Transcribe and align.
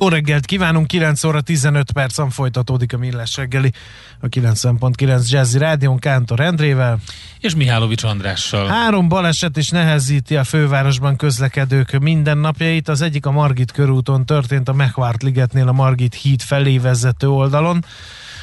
Jó 0.00 0.08
reggelt 0.08 0.44
kívánunk, 0.44 0.86
9 0.86 1.24
óra 1.24 1.40
15 1.40 1.92
percen 1.92 2.30
folytatódik 2.30 2.92
a 2.92 2.98
Millás 2.98 3.36
reggeli, 3.36 3.72
a 4.20 4.26
90.9 4.26 5.28
Jazzy 5.28 5.58
Rádion 5.58 5.98
Kántor 5.98 6.40
Endrével. 6.40 6.98
És 7.40 7.54
Mihálovics 7.54 8.02
Andrással. 8.02 8.66
Három 8.66 9.08
baleset 9.08 9.56
is 9.56 9.68
nehezíti 9.68 10.36
a 10.36 10.44
fővárosban 10.44 11.16
közlekedők 11.16 11.98
mindennapjait. 11.98 12.88
Az 12.88 13.00
egyik 13.00 13.26
a 13.26 13.30
Margit 13.30 13.72
körúton 13.72 14.26
történt 14.26 14.68
a 14.68 14.72
Mechvárt 14.72 15.22
ligetnél 15.22 15.68
a 15.68 15.72
Margit 15.72 16.14
híd 16.14 16.40
felé 16.40 16.78
vezető 16.78 17.28
oldalon. 17.28 17.84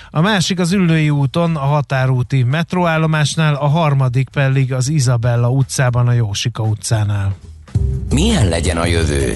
A 0.10 0.22
másik 0.22 0.60
az 0.60 0.72
Üllői 0.72 1.10
úton, 1.10 1.56
a 1.56 1.66
határúti 1.66 2.44
metróállomásnál, 2.44 3.56
a 3.56 3.68
harmadik 3.68 4.30
pedig 4.30 4.74
az 4.74 4.90
Izabella 4.90 5.50
utcában, 5.50 6.08
a 6.08 6.12
Jósika 6.12 6.64
utcánál. 6.64 7.36
Milyen 8.10 8.50
legyen 8.50 8.78
a 8.78 8.86
jövő? 8.86 9.36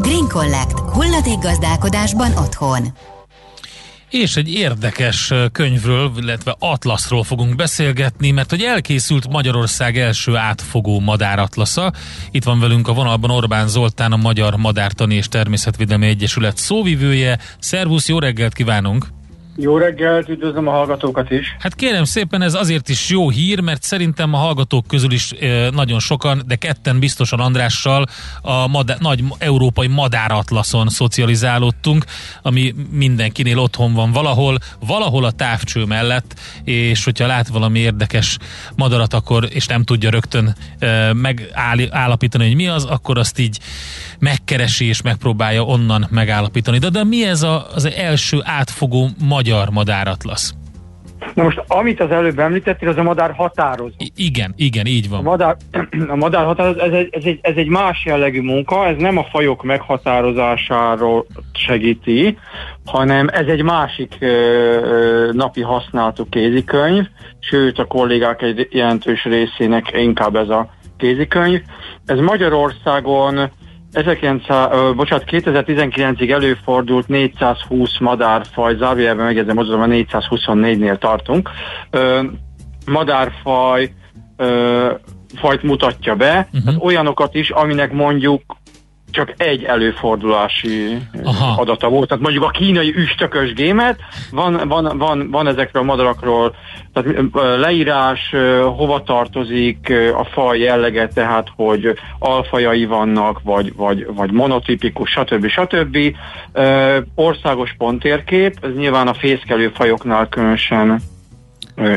Green 0.00 0.28
Collect. 0.28 0.78
Hulladékgazdálkodásban 0.78 2.36
otthon. 2.36 2.86
És 4.10 4.36
egy 4.36 4.52
érdekes 4.52 5.32
könyvről, 5.52 6.12
illetve 6.16 6.56
atlaszról 6.58 7.24
fogunk 7.24 7.56
beszélgetni, 7.56 8.30
mert 8.30 8.50
hogy 8.50 8.62
elkészült 8.62 9.28
Magyarország 9.28 9.98
első 9.98 10.36
átfogó 10.36 11.00
madáratlasza. 11.00 11.92
Itt 12.30 12.44
van 12.44 12.60
velünk 12.60 12.88
a 12.88 12.92
vonalban 12.92 13.30
Orbán 13.30 13.68
Zoltán, 13.68 14.12
a 14.12 14.16
Magyar 14.16 14.56
Madártani 14.56 15.14
és 15.14 15.28
Természetvédelmi 15.28 16.06
Egyesület 16.06 16.56
szóvivője. 16.56 17.38
Szervusz, 17.58 18.08
jó 18.08 18.18
reggelt 18.18 18.52
kívánunk! 18.52 19.06
Jó 19.56 19.76
reggelt, 19.76 20.28
üdvözlöm 20.28 20.68
a 20.68 20.70
hallgatókat 20.70 21.30
is. 21.30 21.56
Hát 21.58 21.74
kérem 21.74 22.04
szépen, 22.04 22.42
ez 22.42 22.54
azért 22.54 22.88
is 22.88 23.08
jó 23.10 23.30
hír, 23.30 23.60
mert 23.60 23.82
szerintem 23.82 24.34
a 24.34 24.36
hallgatók 24.36 24.86
közül 24.86 25.12
is 25.12 25.32
e, 25.32 25.70
nagyon 25.70 25.98
sokan, 25.98 26.42
de 26.46 26.54
ketten 26.54 26.98
biztosan 26.98 27.40
Andrással 27.40 28.06
a 28.42 28.66
madá- 28.66 29.00
nagy 29.00 29.24
európai 29.38 29.86
madáratlaszon 29.86 30.88
szocializálódtunk, 30.88 32.04
ami 32.42 32.74
mindenkinél 32.90 33.58
otthon 33.58 33.92
van 33.92 34.12
valahol, 34.12 34.58
valahol 34.86 35.24
a 35.24 35.30
távcső 35.30 35.84
mellett, 35.84 36.34
és 36.64 37.04
hogyha 37.04 37.26
lát 37.26 37.48
valami 37.48 37.78
érdekes 37.78 38.38
madarat, 38.76 39.14
akkor, 39.14 39.48
és 39.50 39.66
nem 39.66 39.82
tudja 39.82 40.10
rögtön 40.10 40.56
e, 40.78 41.12
megállapítani, 41.12 42.46
hogy 42.46 42.56
mi 42.56 42.68
az, 42.68 42.84
akkor 42.84 43.18
azt 43.18 43.38
így 43.38 43.58
megkeresi 44.18 44.86
és 44.86 45.02
megpróbálja 45.02 45.64
onnan 45.64 46.06
megállapítani. 46.10 46.78
De, 46.78 46.88
de 46.88 47.04
mi 47.04 47.24
ez 47.24 47.42
a, 47.42 47.66
az 47.74 47.84
első 47.84 48.40
átfogó 48.42 49.10
magyar 49.18 49.42
madáratlasz? 49.70 50.54
Na 51.34 51.42
most, 51.42 51.62
amit 51.66 52.00
az 52.00 52.10
előbb 52.10 52.38
említettél, 52.38 52.88
az 52.88 52.96
a 52.96 53.02
madár 53.02 53.32
határozó. 53.32 53.94
I- 53.98 54.12
igen, 54.16 54.54
igen, 54.56 54.86
így 54.86 55.08
van. 55.08 55.18
A 55.18 55.22
madár, 55.22 55.56
a 56.08 56.16
madár 56.16 56.44
határozó, 56.44 56.78
ez 56.78 56.92
egy, 56.92 57.08
ez, 57.10 57.24
egy, 57.24 57.38
ez 57.42 57.56
egy 57.56 57.68
más 57.68 58.04
jellegű 58.04 58.40
munka, 58.40 58.86
ez 58.86 58.96
nem 58.98 59.18
a 59.18 59.24
fajok 59.24 59.62
meghatározásáról 59.62 61.26
segíti, 61.52 62.38
hanem 62.84 63.28
ez 63.28 63.46
egy 63.46 63.62
másik 63.62 64.16
ö, 64.20 64.26
ö, 64.26 65.32
napi 65.32 65.60
használatú 65.60 66.28
kézikönyv, 66.28 67.06
sőt 67.38 67.78
a 67.78 67.84
kollégák 67.84 68.42
egy 68.42 68.68
jelentős 68.70 69.24
részének 69.24 69.92
inkább 69.92 70.36
ez 70.36 70.48
a 70.48 70.68
kézikönyv. 70.96 71.60
Ez 72.06 72.18
Magyarországon 72.18 73.50
1900, 73.94 74.72
ö, 74.72 74.92
bocsánat, 74.94 75.24
2019-ig 75.30 76.30
előfordult 76.30 77.08
420 77.08 77.98
madárfaj, 77.98 78.76
zárójelben 78.76 79.24
megjegyzem, 79.24 79.58
azon 79.58 79.82
a 79.82 79.86
424-nél 79.86 80.98
tartunk. 80.98 81.50
Ö, 81.90 82.22
madárfaj 82.86 83.92
ö, 84.36 84.92
fajt 85.36 85.62
mutatja 85.62 86.14
be, 86.14 86.48
uh-huh. 86.52 86.64
tehát 86.64 86.82
olyanokat 86.82 87.34
is, 87.34 87.50
aminek 87.50 87.92
mondjuk 87.92 88.42
csak 89.14 89.34
egy 89.36 89.64
előfordulási 89.64 90.98
Aha. 91.24 91.60
adata 91.60 91.88
volt. 91.88 92.08
Tehát 92.08 92.22
mondjuk 92.22 92.44
a 92.44 92.48
kínai 92.48 92.94
üstökös 92.96 93.52
gémet, 93.52 93.98
van, 94.30 94.68
van, 94.68 94.98
van, 94.98 95.30
van 95.30 95.46
ezekről 95.46 95.82
a 95.82 95.84
madarakról 95.84 96.54
tehát 96.92 97.18
ö, 97.32 97.58
leírás, 97.58 98.30
ö, 98.32 98.60
hova 98.76 99.02
tartozik 99.02 99.92
a 100.18 100.24
faj 100.24 100.58
jellege, 100.58 101.08
tehát 101.08 101.48
hogy 101.56 101.98
alfajai 102.18 102.84
vannak, 102.84 103.40
vagy, 103.42 103.74
vagy, 103.74 104.06
vagy 104.14 104.32
monotipikus, 104.32 105.10
stb. 105.10 105.46
stb. 105.46 105.98
Országos 107.14 107.74
ponttérkép, 107.78 108.54
ez 108.62 108.74
nyilván 108.76 109.08
a 109.08 109.14
fészkelő 109.14 109.72
fajoknál 109.74 110.28
különösen 110.28 111.00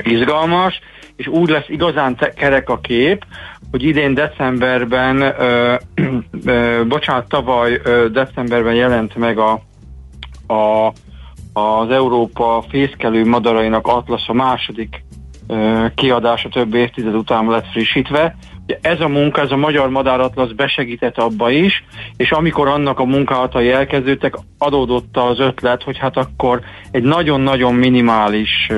izgalmas, 0.04 0.80
és 1.16 1.28
úgy 1.28 1.50
lesz 1.50 1.70
igazán 1.70 2.18
kerek 2.36 2.70
a 2.70 2.80
kép, 2.80 3.26
hogy 3.72 3.84
idén 3.84 4.14
decemberben, 4.14 5.22
ö, 5.22 5.76
ö, 6.46 6.84
bocsánat, 6.88 7.28
tavaly 7.28 7.82
ö, 7.84 8.10
decemberben 8.10 8.76
jelent 8.76 9.16
meg 9.16 9.38
a, 9.38 9.62
a, 10.54 10.94
az 11.60 11.90
Európa 11.90 12.64
fészkelő 12.70 13.26
madarainak 13.26 13.88
atlasz 13.88 14.30
a 14.30 14.34
második 14.34 15.04
ö, 15.48 15.86
kiadása 15.96 16.50
több 16.50 16.74
évtized 16.74 17.16
után 17.16 17.48
lett 17.48 17.68
frissítve. 17.72 18.36
Ez 18.82 19.00
a 19.00 19.08
munka, 19.08 19.42
ez 19.42 19.52
a 19.52 19.56
Magyar 19.56 19.90
Madáratlasz 19.90 20.52
besegített 20.52 21.18
abba 21.18 21.50
is, 21.50 21.84
és 22.18 22.32
amikor 22.32 22.68
annak 22.68 23.00
a 23.00 23.06
munkálatai 23.06 23.72
elkezdődtek, 23.72 24.36
adódott 24.58 25.18
az 25.18 25.40
ötlet, 25.40 25.84
hogy 25.84 25.98
hát 25.98 26.18
akkor 26.18 26.62
egy 26.92 27.04
nagyon-nagyon 27.04 27.74
minimális 27.74 28.72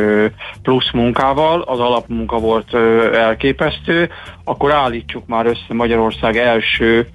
plusz 0.62 0.92
munkával, 0.92 1.62
az 1.62 1.80
alapmunka 1.80 2.40
volt 2.40 2.74
elképesztő, 3.14 4.10
akkor 4.44 4.74
állítsuk 4.74 5.28
már 5.28 5.46
össze 5.46 5.74
Magyarország 5.74 6.38
első 6.38 7.08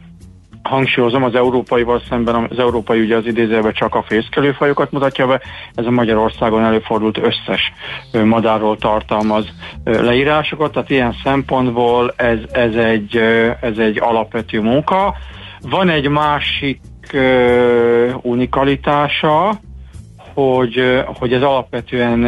hangsúlyozom, 0.68 1.22
az 1.22 1.34
európaival 1.34 2.02
szemben 2.08 2.46
az 2.50 2.58
európai 2.58 3.00
ugye 3.00 3.16
az 3.16 3.26
idézőben 3.26 3.72
csak 3.72 3.94
a 3.94 4.02
fészkelőfajokat 4.02 4.90
mutatja 4.90 5.26
be, 5.26 5.40
ez 5.74 5.86
a 5.86 5.90
Magyarországon 5.90 6.64
előfordult 6.64 7.18
összes 7.18 7.72
madárról 8.24 8.76
tartalmaz 8.76 9.46
leírásokat, 9.84 10.72
tehát 10.72 10.90
ilyen 10.90 11.14
szempontból 11.24 12.12
ez, 12.16 12.38
ez, 12.52 12.74
egy, 12.74 13.16
ez 13.60 13.78
egy 13.78 14.00
alapvető 14.00 14.60
munka. 14.60 15.14
Van 15.60 15.88
egy 15.88 16.08
másik 16.08 16.80
unikalitása, 18.22 19.60
hogy, 20.34 21.02
hogy 21.04 21.32
ez 21.32 21.42
alapvetően 21.42 22.24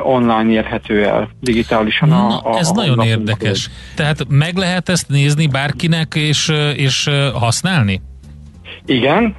online 0.00 0.50
érhető 0.50 1.04
el, 1.04 1.28
digitálisan. 1.40 2.12
A, 2.12 2.26
Na, 2.28 2.38
a, 2.38 2.58
ez 2.58 2.68
a 2.68 2.74
nagyon 2.74 3.00
érdekes. 3.00 3.70
Tehát 3.96 4.26
meg 4.28 4.56
lehet 4.56 4.88
ezt 4.88 5.08
nézni 5.08 5.46
bárkinek 5.46 6.14
és, 6.14 6.52
és 6.76 7.10
használni? 7.34 8.00
Igen, 8.86 9.36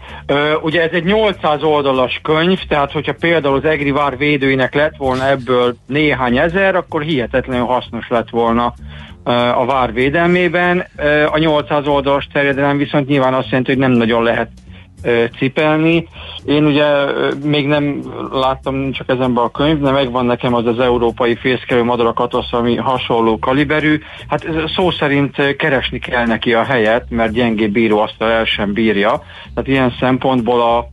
ugye 0.61 0.81
ez 0.81 0.91
egy 0.91 1.03
800 1.03 1.63
oldalas 1.63 2.19
könyv, 2.23 2.59
tehát 2.67 2.91
hogyha 2.91 3.13
például 3.13 3.55
az 3.55 3.65
Egri 3.65 3.91
Vár 3.91 4.17
védőinek 4.17 4.73
lett 4.73 4.95
volna 4.97 5.29
ebből 5.29 5.75
néhány 5.87 6.37
ezer, 6.37 6.75
akkor 6.75 7.01
hihetetlenül 7.01 7.65
hasznos 7.65 8.07
lett 8.09 8.29
volna 8.29 8.73
a 9.55 9.65
vár 9.65 9.93
védelmében. 9.93 10.85
A 11.31 11.37
800 11.37 11.87
oldalas 11.87 12.27
terjedelem 12.33 12.77
viszont 12.77 13.07
nyilván 13.07 13.33
azt 13.33 13.49
jelenti, 13.49 13.71
hogy 13.71 13.79
nem 13.79 13.91
nagyon 13.91 14.23
lehet 14.23 14.49
cipelni. 15.37 16.07
Én 16.45 16.65
ugye 16.65 16.85
még 17.43 17.67
nem 17.67 18.01
láttam 18.31 18.91
csak 18.91 19.09
ezenben 19.09 19.43
a 19.43 19.51
könyv, 19.51 19.79
de 19.79 19.91
megvan 19.91 20.25
nekem 20.25 20.53
az 20.53 20.65
az 20.65 20.79
európai 20.79 21.35
fészkelő 21.35 21.83
madarak 21.83 22.19
atlasz, 22.19 22.53
ami 22.53 22.75
hasonló 22.75 23.39
kaliberű. 23.39 23.99
Hát 24.27 24.47
szó 24.75 24.91
szerint 24.91 25.55
keresni 25.55 25.99
kell 25.99 26.25
neki 26.25 26.53
a 26.53 26.63
helyet, 26.63 27.05
mert 27.09 27.31
gyengébb 27.31 27.71
bíró 27.71 27.99
azt 27.99 28.21
el 28.21 28.45
sem 28.45 28.73
bírja. 28.73 29.21
Tehát 29.53 29.69
ilyen 29.69 29.93
szempontból 29.99 30.61
a 30.61 30.87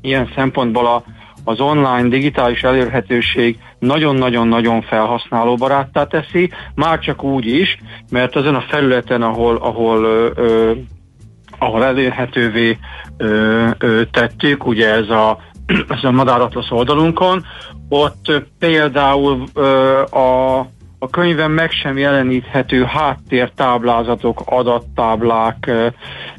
ilyen 0.00 0.32
szempontból 0.34 0.86
a, 0.86 1.04
az 1.44 1.60
online 1.60 2.08
digitális 2.08 2.62
elérhetőség 2.62 3.58
nagyon-nagyon-nagyon 3.78 4.82
felhasználóbaráttá 4.82 6.04
teszi, 6.04 6.50
már 6.74 6.98
csak 6.98 7.22
úgy 7.22 7.46
is, 7.46 7.78
mert 8.10 8.36
azon 8.36 8.54
a 8.54 8.64
felületen, 8.68 9.22
ahol, 9.22 9.56
ahol 9.56 10.04
ö, 10.04 10.30
ö, 10.34 10.72
ahol 11.58 11.84
elérhetővé 11.84 12.78
ö, 13.16 13.68
ö, 13.78 14.02
tettük, 14.10 14.66
ugye 14.66 14.90
ez 14.92 15.08
a, 15.08 15.38
ez 15.88 16.04
a 16.04 16.10
madáratlasz 16.10 16.70
oldalunkon, 16.70 17.44
ott 17.88 18.42
például 18.58 19.42
ö, 19.54 20.00
a, 20.02 20.58
a 20.98 21.10
könyvben 21.10 21.50
meg 21.50 21.70
sem 21.70 21.98
jeleníthető 21.98 22.84
háttértáblázatok, 22.84 24.42
adattáblák 24.44 25.66
ö, 25.66 25.86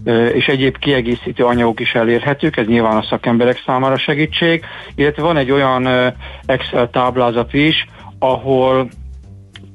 ö, 0.04 0.25
és 0.25 0.48
egyéb 0.48 0.78
kiegészítő 0.78 1.46
anyagok 1.46 1.80
is 1.80 1.96
elérhetők, 1.96 2.58
ez 2.58 2.66
nyilván 2.66 2.98
a 2.98 3.06
szakemberek 3.10 3.63
számára 3.66 3.98
segítség, 3.98 4.66
illetve 4.96 5.22
van 5.22 5.38
egy 5.38 5.52
olyan 5.52 5.86
ö, 5.86 6.08
Excel 6.46 6.90
táblázat 6.90 7.54
is, 7.54 7.88
ahol 8.20 8.90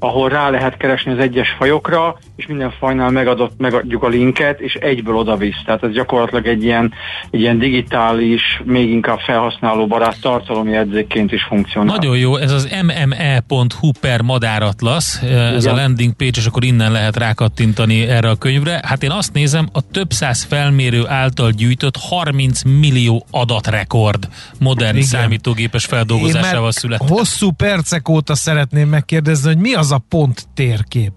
ahol 0.03 0.29
rá 0.29 0.50
lehet 0.50 0.77
keresni 0.77 1.12
az 1.12 1.19
egyes 1.19 1.50
fajokra, 1.50 2.17
és 2.43 2.49
minden 2.49 2.73
fajnál 2.79 3.11
megadott, 3.11 3.53
megadjuk 3.59 4.03
a 4.03 4.09
linket, 4.09 4.61
és 4.61 4.75
egyből 4.75 5.15
oda 5.15 5.37
visz. 5.37 5.62
Tehát 5.65 5.83
ez 5.83 5.93
gyakorlatilag 5.93 6.47
egy 6.47 6.65
ilyen, 6.65 6.93
egy 7.31 7.41
ilyen 7.41 7.59
digitális, 7.59 8.62
még 8.65 8.89
inkább 8.91 9.19
felhasználó 9.19 9.87
barát 9.87 10.21
tartalomjegyzékként 10.21 11.33
is 11.33 11.43
funkcionál. 11.43 11.97
Nagyon 11.97 12.17
jó, 12.17 12.37
ez 12.37 12.53
az 12.53 12.69
mme.hu 12.83 13.91
per 14.00 14.23
madáratlasz, 14.23 15.23
ez 15.23 15.65
Igen. 15.65 15.75
a 15.75 15.81
landing 15.81 16.12
page, 16.12 16.31
és 16.37 16.47
akkor 16.47 16.65
innen 16.65 16.93
lehet 16.93 17.17
rákattintani 17.17 18.00
erre 18.00 18.31
a 18.31 18.37
könyvre. 18.37 18.81
Hát 18.85 19.03
én 19.03 19.11
azt 19.11 19.33
nézem, 19.33 19.69
a 19.73 19.81
több 19.91 20.11
száz 20.11 20.43
felmérő 20.43 21.06
által 21.09 21.50
gyűjtött 21.50 21.97
30 21.97 22.62
millió 22.62 23.27
adatrekord 23.31 24.29
modern 24.59 24.97
Igen. 24.97 25.09
számítógépes 25.09 25.85
feldolgozásával 25.85 26.73
született. 26.73 27.09
Hosszú 27.09 27.50
percek 27.50 28.09
óta 28.09 28.35
szeretném 28.35 28.88
megkérdezni, 28.88 29.53
hogy 29.53 29.62
mi 29.62 29.75
az 29.75 29.93
a 29.93 30.03
pont 30.09 30.49
térkép? 30.55 31.12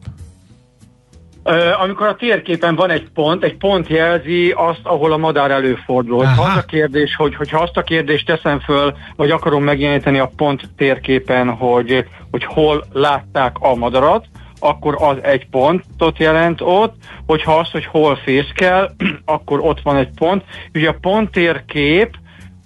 Amikor 1.82 2.08
a 2.08 2.16
térképen 2.16 2.76
van 2.76 2.90
egy 2.90 3.08
pont, 3.14 3.44
egy 3.44 3.58
pont 3.58 3.88
jelzi 3.88 4.52
azt, 4.52 4.80
ahol 4.84 5.12
a 5.12 5.18
madár 5.18 5.52
előfordul. 5.52 6.24
Ha 6.24 6.44
az 6.44 6.58
a 6.58 6.66
kérdés, 6.66 7.16
hogy, 7.16 7.36
hogyha 7.36 7.62
azt 7.62 7.78
a 7.78 7.84
kérdést 7.84 8.26
teszem 8.26 8.60
föl, 8.60 8.94
vagy 9.16 9.32
akarom 9.32 9.64
megjeleníteni 9.64 10.20
a 10.20 10.32
pont 10.36 10.62
térképen, 10.78 11.50
hogy, 11.50 12.06
hogy 12.32 12.44
hol 12.46 12.84
látták 12.94 13.56
a 13.60 13.76
madarat, 13.76 14.26
akkor 14.60 14.98
az 15.00 15.18
egy 15.22 15.48
pontot 15.50 16.18
jelent 16.18 16.62
ott, 16.62 16.96
hogyha 17.26 17.58
az, 17.58 17.72
hogy 17.72 17.86
hol 17.86 18.16
fészkel, 18.16 18.96
akkor 19.26 19.60
ott 19.60 19.82
van 19.82 19.96
egy 19.96 20.10
pont. 20.16 20.44
Ugye 20.74 20.90
a 20.90 20.98
ponttérkép 21.02 22.16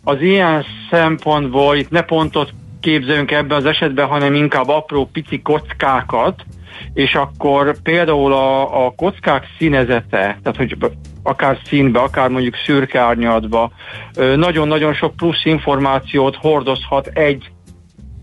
az 0.03 0.21
ilyen 0.21 0.65
szempontból, 0.89 1.75
itt 1.75 1.89
ne 1.89 2.01
pontot 2.01 2.53
képzelünk 2.79 3.31
ebben 3.31 3.57
az 3.57 3.65
esetben, 3.65 4.07
hanem 4.07 4.33
inkább 4.33 4.67
apró 4.67 5.09
pici 5.13 5.41
kockákat, 5.41 6.43
és 6.93 7.15
akkor 7.15 7.81
például 7.81 8.33
a, 8.33 8.85
a 8.85 8.93
kockák 8.95 9.45
színezete, 9.57 10.39
tehát 10.43 10.57
hogy 10.57 10.77
akár 11.23 11.57
színbe, 11.63 11.99
akár 11.99 12.29
mondjuk 12.29 12.55
szürke 12.65 12.99
árnyatba, 12.99 13.71
nagyon-nagyon 14.35 14.93
sok 14.93 15.15
plusz 15.15 15.45
információt 15.45 16.35
hordozhat 16.35 17.07
egy 17.07 17.51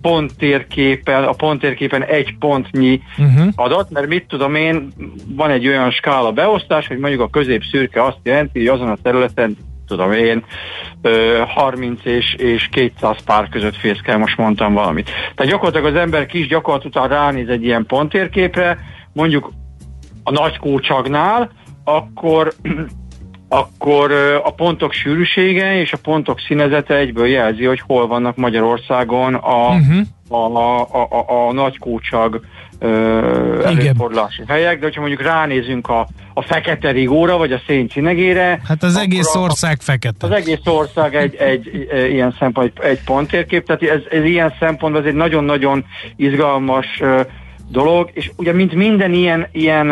ponttérképen, 0.01 1.25
a 1.25 1.33
ponttérképen 1.33 2.05
egy 2.05 2.37
pontnyi 2.39 3.01
uh-huh. 3.19 3.49
adat, 3.55 3.91
mert 3.91 4.07
mit 4.07 4.27
tudom 4.29 4.55
én, 4.55 4.93
van 5.29 5.51
egy 5.51 5.67
olyan 5.67 5.91
skála 5.91 6.33
beosztás, 6.33 6.87
hogy 6.87 6.99
mondjuk 6.99 7.23
a 7.23 7.29
közép 7.31 7.63
szürke 7.71 8.05
azt 8.05 8.19
jelenti, 8.23 8.59
hogy 8.59 8.69
azon 8.69 8.89
a 8.89 8.97
területen 9.03 9.57
tudom 9.87 10.13
én, 10.13 10.45
30 11.47 12.01
és, 12.05 12.35
és 12.35 12.69
200 12.69 13.17
pár 13.25 13.49
között 13.49 13.77
fészkel, 13.77 14.19
most 14.19 14.37
mondtam 14.37 14.73
valamit. 14.73 15.11
Tehát 15.35 15.53
gyakorlatilag 15.53 15.95
az 15.95 16.01
ember 16.01 16.27
kis 16.27 16.47
gyakorlat 16.47 16.85
után 16.85 17.09
ránéz 17.09 17.49
egy 17.49 17.65
ilyen 17.65 17.87
ponttérképre, 17.87 18.79
mondjuk 19.13 19.53
a 20.23 20.31
nagy 20.31 20.59
kócsagnál, 20.59 21.51
akkor 21.85 22.53
akkor 23.49 24.13
a 24.45 24.55
pontok 24.55 24.93
sűrűsége 24.93 25.81
és 25.81 25.93
a 25.93 25.99
pontok 26.03 26.41
színezete 26.41 26.95
egyből 26.95 27.27
jelzi, 27.27 27.65
hogy 27.65 27.81
hol 27.87 28.07
vannak 28.07 28.37
Magyarországon 28.37 29.35
a, 29.35 29.69
uh-huh. 29.69 29.99
a, 30.29 30.59
a, 30.59 30.81
a, 30.81 31.09
a, 31.11 31.49
a 31.49 31.53
nagy 31.53 31.79
kócsag 31.79 32.41
előfordulási 33.65 34.43
helyek, 34.47 34.79
de 34.79 34.85
hogyha 34.85 35.01
mondjuk 35.01 35.23
ránézünk 35.23 35.89
a, 35.89 36.07
a 36.39 36.43
fekete 36.43 36.91
rigóra, 36.91 37.37
vagy 37.37 37.53
a 37.53 37.61
széncinegére... 37.67 38.61
Hát 38.65 38.83
az 38.83 38.97
egész 38.97 39.35
ország 39.35 39.81
fekete. 39.81 40.27
Az 40.27 40.33
egész 40.33 40.61
ország 40.65 41.15
egy, 41.15 41.35
egy, 41.35 41.87
egy, 41.91 42.11
ilyen 42.13 42.35
szempont, 42.39 42.79
egy, 42.79 42.85
egy 42.85 43.01
ponttérkép, 43.05 43.67
tehát 43.67 43.83
ez, 43.83 44.01
ez 44.11 44.25
ilyen 44.25 44.55
szempontból 44.59 45.03
ez 45.03 45.09
egy 45.09 45.15
nagyon-nagyon 45.15 45.85
izgalmas 46.17 47.03
dolog, 47.69 48.11
és 48.13 48.31
ugye 48.37 48.53
mint 48.53 48.75
minden 48.75 49.13
ilyen, 49.13 49.49
ilyen 49.53 49.91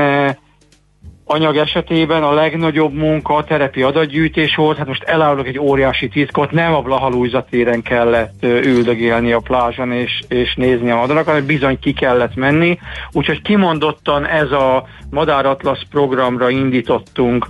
anyag 1.25 1.57
esetében 1.57 2.23
a 2.23 2.33
legnagyobb 2.33 2.93
munka 2.93 3.35
a 3.35 3.45
terepi 3.45 3.83
adatgyűjtés 3.83 4.55
volt, 4.55 4.77
hát 4.77 4.87
most 4.87 5.03
elárulok 5.03 5.47
egy 5.47 5.59
óriási 5.59 6.09
titkot, 6.09 6.51
nem 6.51 6.75
a 6.75 6.83
Blahalújza 6.83 7.47
téren 7.51 7.83
kellett 7.83 8.43
üldögélni 8.43 9.33
a 9.33 9.39
plázson 9.41 9.93
és, 9.93 10.23
és 10.29 10.55
nézni 10.55 10.91
a 10.91 10.97
madarakat, 10.97 11.29
hanem 11.29 11.47
bizony 11.47 11.79
ki 11.79 11.93
kellett 11.93 12.35
menni, 12.35 12.79
úgyhogy 13.13 13.43
kimondottan 13.43 14.27
ez 14.27 14.51
a 14.51 14.87
Madáratlasz 15.11 15.83
programra 15.91 16.51
indítottunk, 16.51 17.47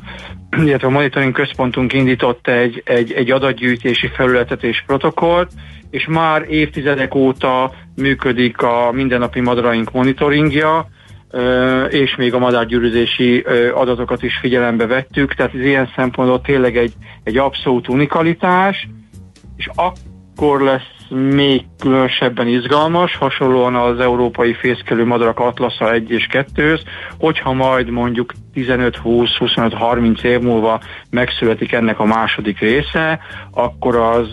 illetve 0.64 0.86
a 0.86 0.90
monitoring 0.90 1.32
központunk 1.32 1.92
indított 1.92 2.48
egy, 2.48 2.82
egy, 2.84 3.12
egy 3.12 3.30
adatgyűjtési 3.30 4.06
felületet 4.06 4.62
és 4.62 4.82
protokollt, 4.86 5.50
és 5.90 6.06
már 6.06 6.44
évtizedek 6.48 7.14
óta 7.14 7.72
működik 7.96 8.62
a 8.62 8.90
mindennapi 8.92 9.40
madaraink 9.40 9.92
monitoringja, 9.92 10.88
és 11.88 12.16
még 12.16 12.34
a 12.34 12.38
madárgyűrűzési 12.38 13.44
adatokat 13.74 14.22
is 14.22 14.38
figyelembe 14.40 14.86
vettük, 14.86 15.34
tehát 15.34 15.54
ez 15.54 15.60
ilyen 15.60 15.90
szempontból 15.96 16.40
tényleg 16.40 16.76
egy, 16.76 16.92
egy 17.22 17.36
abszolút 17.36 17.88
unikalitás, 17.88 18.88
és 19.56 19.70
akkor 19.74 20.60
lesz 20.60 20.92
még 21.10 21.64
különösebben 21.78 22.46
izgalmas, 22.46 23.16
hasonlóan 23.16 23.74
az 23.74 24.00
európai 24.00 24.54
fészkelő 24.54 25.04
madarak 25.04 25.38
atlasza 25.38 25.92
1 25.92 26.10
és 26.10 26.26
2 26.26 26.78
hogyha 27.18 27.52
majd 27.52 27.90
mondjuk 27.90 28.32
15-20-25-30 28.54 30.22
év 30.22 30.40
múlva 30.40 30.80
megszületik 31.10 31.72
ennek 31.72 31.98
a 31.98 32.04
második 32.04 32.58
része, 32.58 33.20
akkor 33.50 33.96
az 33.96 34.28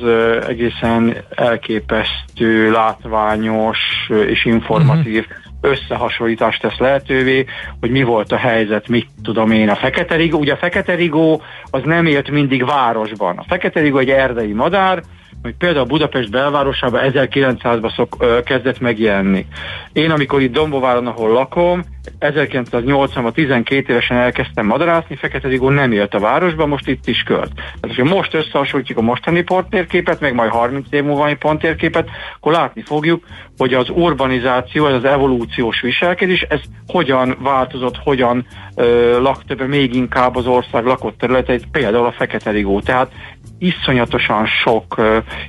egészen 0.47 1.17
elképesztő, 1.35 2.71
látványos 2.71 3.79
és 4.27 4.45
informatív 4.45 5.25
uh-huh 5.29 5.40
összehasonlítást 5.61 6.61
tesz 6.61 6.77
lehetővé, 6.77 7.45
hogy 7.79 7.91
mi 7.91 8.03
volt 8.03 8.31
a 8.31 8.37
helyzet, 8.37 8.87
mit 8.87 9.07
tudom 9.23 9.51
én, 9.51 9.69
a 9.69 9.75
fekete 9.75 10.15
rigó. 10.15 10.39
Ugye 10.39 10.53
a 10.53 10.57
fekete 10.57 10.95
rigó 10.95 11.41
az 11.71 11.81
nem 11.83 12.05
élt 12.05 12.29
mindig 12.29 12.65
városban. 12.65 13.37
A 13.37 13.45
fekete 13.47 13.79
rigó 13.79 13.97
egy 13.97 14.09
erdei 14.09 14.53
madár, 14.53 15.03
hogy 15.41 15.55
például 15.55 15.85
Budapest 15.85 16.31
belvárosában 16.31 17.01
1900-ban 17.13 17.95
szok, 17.95 18.15
ö, 18.19 18.39
kezdett 18.43 18.79
megjelenni. 18.79 19.45
Én, 19.93 20.11
amikor 20.11 20.41
itt 20.41 20.53
Dombováron, 20.53 21.07
ahol 21.07 21.29
lakom, 21.29 21.83
1980-ban 22.19 23.33
12 23.33 23.91
évesen 23.91 24.17
elkezdtem 24.17 24.65
madarászni, 24.65 25.15
Fekete 25.15 25.47
Rigó 25.47 25.69
nem 25.69 25.91
élt 25.91 26.13
a 26.13 26.19
városban, 26.19 26.69
most 26.69 26.87
itt 26.87 27.07
is 27.07 27.23
költ. 27.23 27.53
Tehát, 27.53 27.95
hogyha 27.95 28.15
most 28.15 28.33
összehasonlítjuk 28.33 28.97
a 28.97 29.01
mostani 29.01 29.41
ponttérképet, 29.41 30.19
meg 30.19 30.33
majd 30.33 30.51
30 30.51 30.85
év 30.89 31.03
múlva 31.03 31.35
ponttérképet, 31.39 32.09
akkor 32.35 32.51
látni 32.51 32.81
fogjuk, 32.81 33.23
hogy 33.57 33.73
az 33.73 33.89
urbanizáció, 33.89 34.87
ez 34.87 34.93
az 34.93 35.05
evolúciós 35.05 35.81
viselkedés, 35.81 36.41
ez 36.41 36.61
hogyan 36.87 37.37
változott, 37.39 37.97
hogyan 37.97 38.45
ö, 38.75 39.19
lakta 39.21 39.55
be 39.55 39.67
még 39.67 39.95
inkább 39.95 40.35
az 40.35 40.45
ország 40.45 40.85
lakott 40.85 41.17
területeit, 41.17 41.67
például 41.71 42.05
a 42.05 42.11
Fekete 42.11 42.51
Rigó. 42.51 42.79
Tehát 42.79 43.11
iszonyatosan 43.61 44.45
sok, 44.45 45.01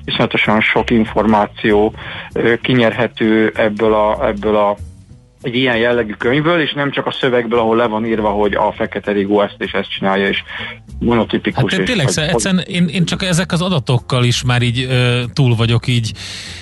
iszonyatosan 0.05 0.61
sok 0.61 0.91
információ 0.91 1.95
kinyerhető 2.63 3.53
ebből 3.55 3.95
a, 3.95 4.27
ebből 4.27 4.57
a 4.57 4.77
egy 5.43 5.55
ilyen 5.55 5.77
jellegű 5.77 6.13
könyvből, 6.13 6.61
és 6.61 6.73
nem 6.73 6.91
csak 6.91 7.07
a 7.07 7.13
szövegből, 7.21 7.59
ahol 7.59 7.77
le 7.77 7.87
van 7.87 8.07
írva, 8.07 8.29
hogy 8.29 8.55
a 8.55 8.73
fekete 8.77 9.13
rigó 9.13 9.43
ezt 9.43 9.55
és 9.59 9.73
ezt 9.73 9.91
csinálja, 9.91 10.29
és 10.29 10.43
monotipikus. 10.99 11.75
Hát 11.75 11.85
tényleg, 11.85 12.09
és, 12.09 12.17
egyszerűen 12.17 12.65
én, 12.67 12.89
én 12.89 13.05
csak 13.05 13.23
ezek 13.23 13.53
az 13.53 13.61
adatokkal 13.63 14.25
is 14.25 14.43
már 14.43 14.63
így 14.63 14.87
ö, 14.89 15.23
túl 15.33 15.55
vagyok 15.55 15.87
így, 15.87 16.13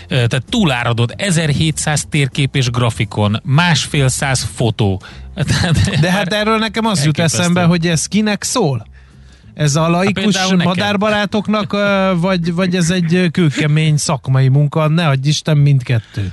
ö, 0.02 0.14
tehát 0.14 0.44
túláradod, 0.48 1.12
1700 1.16 2.04
térkép 2.10 2.56
és 2.56 2.70
grafikon, 2.70 3.40
másfél 3.44 4.08
száz 4.08 4.50
fotó. 4.54 5.02
De 6.00 6.10
hát 6.10 6.32
erről 6.32 6.58
nekem 6.58 6.86
az 6.86 7.04
jut 7.04 7.18
eszembe, 7.18 7.64
hogy 7.64 7.86
ez 7.86 8.06
kinek 8.06 8.42
szól? 8.42 8.89
Ez 9.60 9.76
a 9.76 9.88
laikus 9.88 10.36
Hát 10.36 10.64
madárbarátoknak, 10.64 11.76
vagy, 12.20 12.54
vagy 12.54 12.74
ez 12.74 12.90
egy 12.90 13.28
kőkemény 13.32 13.96
szakmai 13.96 14.48
munka? 14.48 14.88
Ne 14.88 15.06
adj 15.06 15.28
Isten 15.28 15.56
mindkettő. 15.56 16.32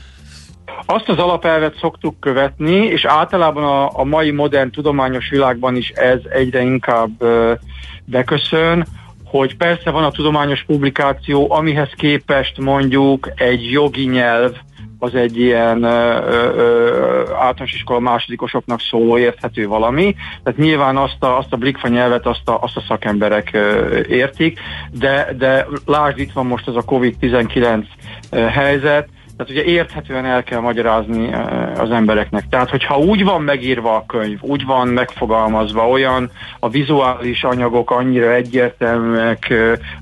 Azt 0.86 1.10
az 1.10 1.18
alapelvet 1.18 1.78
szoktuk 1.80 2.20
követni, 2.20 2.76
és 2.76 3.06
általában 3.06 3.64
a, 3.64 4.00
a 4.00 4.04
mai 4.04 4.32
modern 4.32 4.72
tudományos 4.72 5.30
világban 5.30 5.76
is 5.76 5.90
ez 5.90 6.20
egyre 6.30 6.62
inkább 6.62 7.24
beköszön, 8.06 8.88
hogy 9.24 9.58
persze 9.58 9.90
van 9.90 10.04
a 10.04 10.12
tudományos 10.12 10.64
publikáció, 10.64 11.52
amihez 11.52 11.92
képest 11.96 12.58
mondjuk 12.58 13.32
egy 13.36 13.72
jogi 13.72 14.06
nyelv, 14.06 14.52
az 15.00 15.16
egy 15.16 15.40
ilyen 15.40 15.84
ö, 15.84 16.18
ö, 16.58 17.20
általános 17.20 17.74
iskola 17.74 18.00
másodikosoknak 18.00 18.82
szóló 18.82 19.18
érthető 19.18 19.68
valami. 19.68 20.16
Tehát 20.44 20.60
nyilván 20.60 20.98
azt 20.98 21.24
a, 21.24 21.38
azt 21.38 21.54
a 21.54 21.58
blikfa 21.58 21.88
nyelvet 21.88 22.26
azt 22.26 22.50
a, 22.50 22.60
azt 22.62 22.78
a 22.78 22.84
szakemberek 22.88 23.50
ö, 23.54 24.00
értik, 24.08 24.60
de, 24.92 25.34
de 25.38 25.68
lásd, 25.86 26.20
itt 26.20 26.32
van 26.32 26.46
most 26.46 26.68
ez 26.68 26.76
a 26.76 26.84
COVID-19 26.88 27.84
helyzet, 28.32 29.08
tehát 29.38 29.52
ugye 29.52 29.64
érthetően 29.64 30.26
el 30.26 30.44
kell 30.44 30.60
magyarázni 30.60 31.34
az 31.78 31.92
embereknek. 31.92 32.44
Tehát, 32.50 32.70
hogyha 32.70 32.98
úgy 32.98 33.24
van 33.24 33.42
megírva 33.42 33.96
a 33.96 34.04
könyv, 34.08 34.38
úgy 34.42 34.66
van 34.66 34.88
megfogalmazva, 34.88 35.90
olyan 35.90 36.32
a 36.60 36.70
vizuális 36.70 37.44
anyagok 37.44 37.92
annyira 37.92 38.34
egyértelműek, 38.34 39.54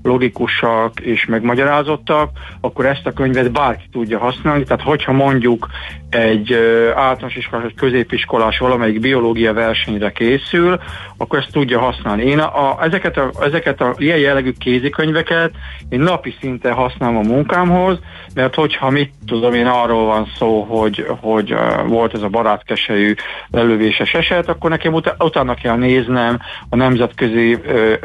logikusak 0.03 0.99
és 0.99 1.25
megmagyarázottak, 1.25 2.29
akkor 2.61 2.85
ezt 2.85 3.05
a 3.05 3.13
könyvet 3.13 3.51
bárki 3.51 3.85
tudja 3.91 4.19
használni. 4.19 4.63
Tehát, 4.63 4.83
hogyha 4.83 5.11
mondjuk 5.11 5.67
egy 6.09 6.53
általános 6.95 7.35
iskolás 7.35 7.63
vagy 7.63 7.75
középiskolás 7.75 8.57
valamelyik 8.57 8.99
biológia 8.99 9.53
versenyre 9.53 10.11
készül, 10.11 10.79
akkor 11.17 11.39
ezt 11.39 11.51
tudja 11.51 11.79
használni. 11.79 12.23
Én 12.23 12.39
a, 12.39 12.69
a, 12.69 12.83
ezeket, 12.83 13.17
a, 13.17 13.31
ezeket 13.41 13.81
a 13.81 13.93
ilyen 13.97 14.17
jellegű 14.17 14.51
kézikönyveket 14.51 15.51
én 15.89 15.99
napi 15.99 16.35
szinten 16.39 16.73
használom 16.73 17.17
a 17.17 17.21
munkámhoz, 17.21 17.99
mert 18.33 18.55
hogyha 18.55 18.89
mit 18.89 19.13
tudom 19.25 19.53
én 19.53 19.67
arról 19.67 20.05
van 20.05 20.27
szó, 20.37 20.61
hogy, 20.61 21.05
hogy 21.21 21.55
volt 21.87 22.13
ez 22.13 22.21
a 22.21 22.29
barátkesejű 22.29 23.13
lelövéses 23.51 24.13
eset, 24.13 24.47
akkor 24.47 24.69
nekem 24.69 24.93
ut- 24.93 25.15
utána 25.19 25.53
kell 25.53 25.75
néznem 25.75 26.39
a 26.69 26.75
nemzetközi 26.75 27.57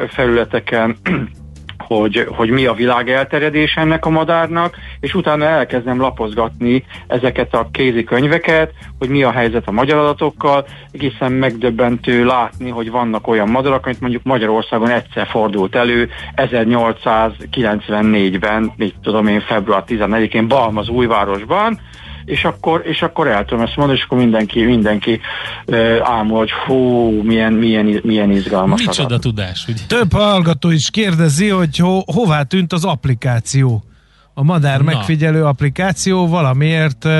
felületeken 0.07 0.97
hogy, 1.97 2.27
hogy 2.35 2.49
mi 2.49 2.65
a 2.65 2.73
világ 2.73 3.09
elterjedés 3.09 3.75
ennek 3.75 4.05
a 4.05 4.09
madárnak, 4.09 4.75
és 4.99 5.13
utána 5.13 5.45
elkezdem 5.45 5.99
lapozgatni 5.99 6.83
ezeket 7.07 7.53
a 7.53 7.67
kézikönyveket, 7.71 8.71
hogy 8.99 9.09
mi 9.09 9.23
a 9.23 9.31
helyzet 9.31 9.67
a 9.67 9.71
magyar 9.71 9.97
adatokkal, 9.97 10.65
egészen 10.91 11.31
megdöbbentő 11.31 12.25
látni, 12.25 12.69
hogy 12.69 12.91
vannak 12.91 13.27
olyan 13.27 13.49
madarak, 13.49 13.85
amit 13.85 14.01
mondjuk 14.01 14.23
Magyarországon 14.23 14.89
egyszer 14.89 15.27
fordult 15.27 15.75
elő 15.75 16.09
1894-ben, 16.35 18.71
mit 18.75 18.95
tudom 19.03 19.27
én, 19.27 19.41
február 19.41 19.83
14-én 19.87 20.47
Balmaz 20.47 20.89
újvárosban, 20.89 21.79
és 22.25 22.43
akkor, 22.43 22.81
és 22.85 23.01
akkor 23.01 23.27
el 23.27 23.45
tudom 23.45 23.63
ezt 23.63 23.75
mondani, 23.75 23.97
és 23.97 24.05
akkor 24.05 24.17
mindenki, 24.17 24.63
mindenki 24.63 25.19
ámul, 26.01 26.37
hogy 26.37 26.51
hú, 26.51 27.09
milyen, 27.23 27.53
milyen, 27.53 27.99
milyen 28.03 28.31
izgalmas. 28.31 28.85
Micsoda 28.85 29.07
adat. 29.07 29.21
tudás, 29.21 29.65
ugye? 29.67 29.81
Több 29.87 30.13
hallgató 30.13 30.69
is 30.69 30.89
kérdezi, 30.89 31.49
hogy 31.49 31.77
ho, 31.77 31.99
hová 32.05 32.41
tűnt 32.43 32.73
az 32.73 32.85
applikáció. 32.85 33.83
A 34.33 34.43
madár 34.43 34.77
Na. 34.77 34.83
megfigyelő 34.83 35.43
applikáció 35.43 36.27
valamiért 36.27 37.05
uh, 37.05 37.11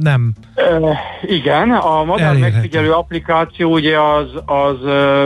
nem. 0.00 0.32
Uh, 0.56 0.96
igen, 1.22 1.70
a 1.70 2.04
madár 2.04 2.26
elérhető. 2.26 2.52
megfigyelő 2.52 2.92
applikáció 2.92 3.72
ugye 3.72 3.98
az, 4.00 4.26
az 4.46 4.76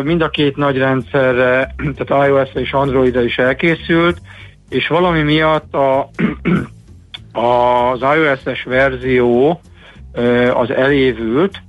mind 0.05 0.21
a 0.21 0.29
két 0.29 0.57
nagy 0.57 0.77
rendszerre, 0.77 1.75
tehát 1.97 2.29
iOS-re 2.29 2.61
és 2.61 2.73
Android-ra 2.73 3.23
is 3.23 3.39
elkészült, 3.39 4.21
és 4.69 4.89
valami 4.89 5.23
miatt 5.23 5.75
a 5.75 6.11
az 7.35 8.01
iOS-es 8.01 8.63
verzió 8.63 9.61
az 10.55 10.71
elévült. 10.71 11.63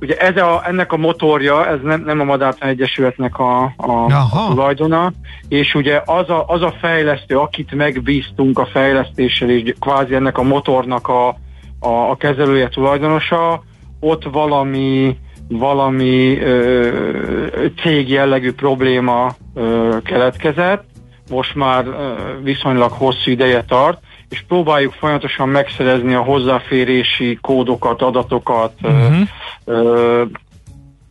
Ugye 0.00 0.16
ez 0.16 0.36
a, 0.36 0.62
ennek 0.66 0.92
a 0.92 0.96
motorja, 0.96 1.66
ez 1.66 1.78
nem, 1.82 2.02
nem 2.04 2.20
a 2.20 2.24
Madártan 2.24 2.68
Egyesületnek 2.68 3.38
a, 3.38 3.62
a, 3.76 3.92
a 4.12 4.46
tulajdona, 4.48 5.12
és 5.48 5.74
ugye 5.74 6.02
az 6.04 6.30
a, 6.30 6.44
az 6.46 6.62
a 6.62 6.74
fejlesztő, 6.80 7.38
akit 7.38 7.74
megbíztunk 7.74 8.58
a 8.58 8.66
fejlesztéssel, 8.66 9.50
és 9.50 9.74
kvázi 9.80 10.14
ennek 10.14 10.38
a 10.38 10.42
motornak 10.42 11.08
a, 11.08 11.28
a, 11.78 12.10
a 12.10 12.16
kezelője 12.16 12.68
tulajdonosa, 12.68 13.62
ott 14.00 14.24
valami 14.24 15.16
valami 15.48 16.38
ö, 16.38 16.88
cég 17.82 18.08
jellegű 18.08 18.52
probléma 18.52 19.34
ö, 19.54 19.96
keletkezett, 20.04 20.87
most 21.28 21.54
már 21.54 21.84
viszonylag 22.42 22.92
hosszú 22.92 23.30
ideje 23.30 23.64
tart, 23.64 23.98
és 24.28 24.44
próbáljuk 24.48 24.92
folyamatosan 24.92 25.48
megszerezni 25.48 26.14
a 26.14 26.22
hozzáférési 26.22 27.38
kódokat, 27.40 28.02
adatokat, 28.02 28.72
uh-huh. 28.82 30.28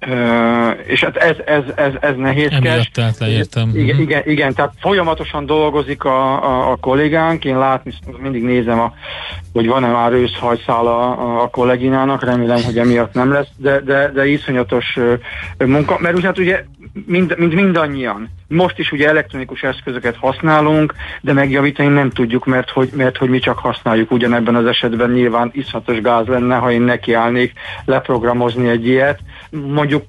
Uh, 0.05 0.77
és 0.85 1.03
hát 1.03 1.15
ez, 1.15 1.35
ez, 1.45 1.63
ez, 1.75 1.93
ez 1.99 2.15
nehézkes. 2.15 2.57
Emiatt 2.57 2.85
tehát 2.93 3.17
leértem. 3.17 3.69
Igen, 3.73 3.85
uh-huh. 3.85 4.01
igen, 4.01 4.21
igen, 4.25 4.53
tehát 4.53 4.73
folyamatosan 4.79 5.45
dolgozik 5.45 6.03
a, 6.03 6.43
a, 6.43 6.71
a 6.71 6.75
kollégánk, 6.75 7.45
én 7.45 7.57
látni, 7.57 7.93
mindig 8.19 8.43
nézem, 8.43 8.79
a, 8.79 8.93
hogy 9.53 9.67
van-e 9.67 9.87
már 9.87 10.11
őszhajszál 10.11 10.87
a, 10.87 11.41
a 11.41 11.47
kolléginának, 11.47 12.23
remélem, 12.23 12.63
hogy 12.63 12.77
emiatt 12.77 13.13
nem 13.13 13.31
lesz, 13.31 13.47
de, 13.57 13.79
de, 13.79 14.11
de 14.13 14.27
iszonyatos 14.27 14.97
munka, 15.57 15.97
mert 15.99 16.17
ugye, 16.17 16.27
hát 16.27 16.37
ugye 16.37 16.63
mind, 17.05 17.37
mind 17.37 17.53
mindannyian. 17.53 18.29
Most 18.47 18.79
is 18.79 18.91
ugye 18.91 19.07
elektronikus 19.07 19.63
eszközöket 19.63 20.15
használunk, 20.15 20.93
de 21.21 21.33
megjavítani 21.33 21.89
nem 21.89 22.09
tudjuk, 22.09 22.45
mert 22.45 22.69
hogy, 22.69 22.89
mert 22.95 23.17
hogy 23.17 23.29
mi 23.29 23.39
csak 23.39 23.57
használjuk 23.57 24.11
ugyanebben 24.11 24.55
az 24.55 24.65
esetben 24.65 25.11
nyilván 25.11 25.49
iszhatos 25.53 26.01
gáz 26.01 26.27
lenne, 26.27 26.55
ha 26.55 26.71
én 26.71 26.81
nekiállnék 26.81 27.53
leprogramozni 27.85 28.69
egy 28.69 28.87
ilyet. 28.87 29.19
Mondjuk 29.49 30.03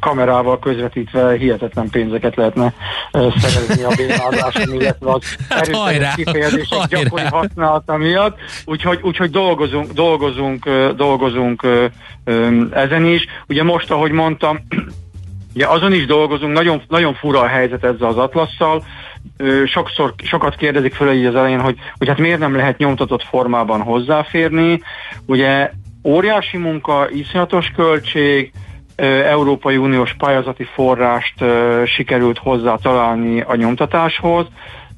kamerával 0.00 0.58
közvetítve 0.58 1.36
hihetetlen 1.36 1.88
pénzeket 1.90 2.36
lehetne 2.36 2.72
szerezni 3.12 3.82
a 3.82 3.92
bénázáson, 3.96 4.74
illetve 4.74 5.12
az 5.12 5.36
hát 5.48 5.68
erőteljes 5.68 6.14
kifejezések 6.14 6.86
gyakori 6.88 7.24
használata 7.30 7.96
miatt. 7.96 8.38
Úgyhogy, 8.64 8.98
úgyhogy 9.02 9.30
dolgozunk, 9.30 9.92
dolgozunk, 9.92 10.68
dolgozunk 10.96 11.66
ezen 12.70 13.04
is. 13.04 13.26
Ugye 13.48 13.62
most, 13.62 13.90
ahogy 13.90 14.10
mondtam, 14.10 14.58
Ugye 15.54 15.66
azon 15.66 15.92
is 15.92 16.06
dolgozunk, 16.06 16.52
nagyon, 16.52 16.82
nagyon 16.88 17.14
fura 17.14 17.40
a 17.40 17.46
helyzet 17.46 17.84
ezzel 17.84 18.08
az 18.08 18.16
atlasszal. 18.16 18.84
Sokszor, 19.66 20.14
sokat 20.22 20.56
kérdezik 20.56 20.94
föl 20.94 21.12
így 21.12 21.24
az 21.24 21.34
elején, 21.34 21.60
hogy, 21.60 21.78
hogy 21.98 22.08
hát 22.08 22.18
miért 22.18 22.38
nem 22.38 22.56
lehet 22.56 22.78
nyomtatott 22.78 23.22
formában 23.22 23.80
hozzáférni. 23.80 24.82
Ugye 25.26 25.70
óriási 26.04 26.56
munka, 26.56 27.08
iszonyatos 27.10 27.70
költség, 27.76 28.52
Európai 29.24 29.76
Uniós 29.76 30.14
pályázati 30.18 30.64
forrást 30.64 31.44
sikerült 31.84 32.38
hozzá 32.38 32.74
találni 32.74 33.40
a 33.40 33.54
nyomtatáshoz, 33.54 34.46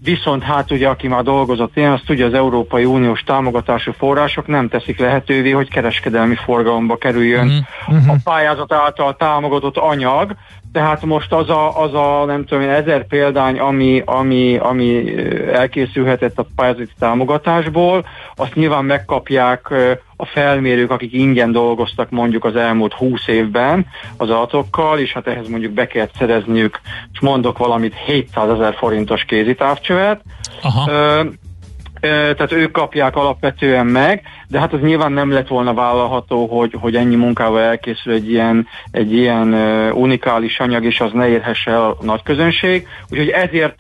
Viszont 0.05 0.43
hát 0.43 0.71
ugye, 0.71 0.89
aki 0.89 1.09
már 1.09 1.23
dolgozott 1.23 1.77
ilyen, 1.77 1.93
azt 1.93 2.05
tudja, 2.05 2.27
az 2.27 2.35
Európai 2.35 2.85
Uniós 2.85 3.23
támogatású 3.23 3.93
források 3.93 4.47
nem 4.47 4.69
teszik 4.69 4.99
lehetővé, 4.99 5.51
hogy 5.51 5.69
kereskedelmi 5.69 6.35
forgalomba 6.35 6.97
kerüljön 6.97 7.67
uh-huh. 7.89 8.11
a 8.11 8.17
pályázat 8.25 8.73
által 8.73 9.17
támogatott 9.17 9.77
anyag, 9.77 10.35
tehát 10.73 11.05
most 11.05 11.33
az 11.33 11.51
a, 11.51 11.83
az 11.83 11.95
a 11.95 12.25
nem 12.25 12.45
tudom 12.45 12.65
én, 12.65 12.71
ezer 12.71 13.07
példány, 13.07 13.59
ami, 13.59 14.03
ami, 14.05 14.57
ami 14.57 15.15
elkészülhetett 15.53 16.39
a 16.39 16.47
pályázati 16.57 16.93
támogatásból, 16.99 18.07
azt 18.35 18.55
nyilván 18.55 18.85
megkapják 18.85 19.69
a 20.17 20.27
felmérők, 20.27 20.91
akik 20.91 21.13
ingyen 21.13 21.53
dolgoztak 21.53 22.11
mondjuk 22.11 22.45
az 22.45 22.57
elmúlt 22.57 22.93
20 22.93 23.27
évben 23.27 23.87
az 24.17 24.31
adatokkal, 24.31 24.99
és 24.99 25.13
hát 25.13 25.27
ehhez 25.27 25.49
mondjuk 25.49 25.73
be 25.73 25.87
kellett 25.87 26.15
szerezniük, 26.19 26.81
és 27.13 27.21
mondok 27.21 27.59
valamit, 27.59 27.95
700 28.07 28.51
ezer 28.51 28.75
forintos 28.75 29.25
kézitávcsövet. 29.25 30.23
Aha. 30.63 30.91
Ö, 30.91 31.25
tehát 32.35 32.53
ők 32.53 32.71
kapják 32.71 33.17
alapvetően 33.17 33.87
meg, 33.87 34.23
de 34.49 34.59
hát 34.59 34.73
az 34.73 34.81
nyilván 34.81 35.13
nem 35.13 35.31
lett 35.31 35.49
volna 35.49 35.75
vállalható, 35.75 36.47
hogy, 36.47 36.77
hogy 36.81 36.97
ennyi 36.97 37.15
munkával 37.15 37.61
elkészül 37.61 38.13
egy 38.13 38.31
ilyen, 38.31 38.67
egy 38.91 39.13
ilyen 39.13 39.53
unikális 39.93 40.61
anyag, 40.61 40.85
és 40.85 41.01
az 41.01 41.13
ne 41.13 41.29
érhesse 41.29 41.71
el 41.71 41.83
a 41.83 41.97
nagy 42.01 42.23
közönség. 42.23 42.87
Úgyhogy 43.11 43.29
ezért 43.29 43.75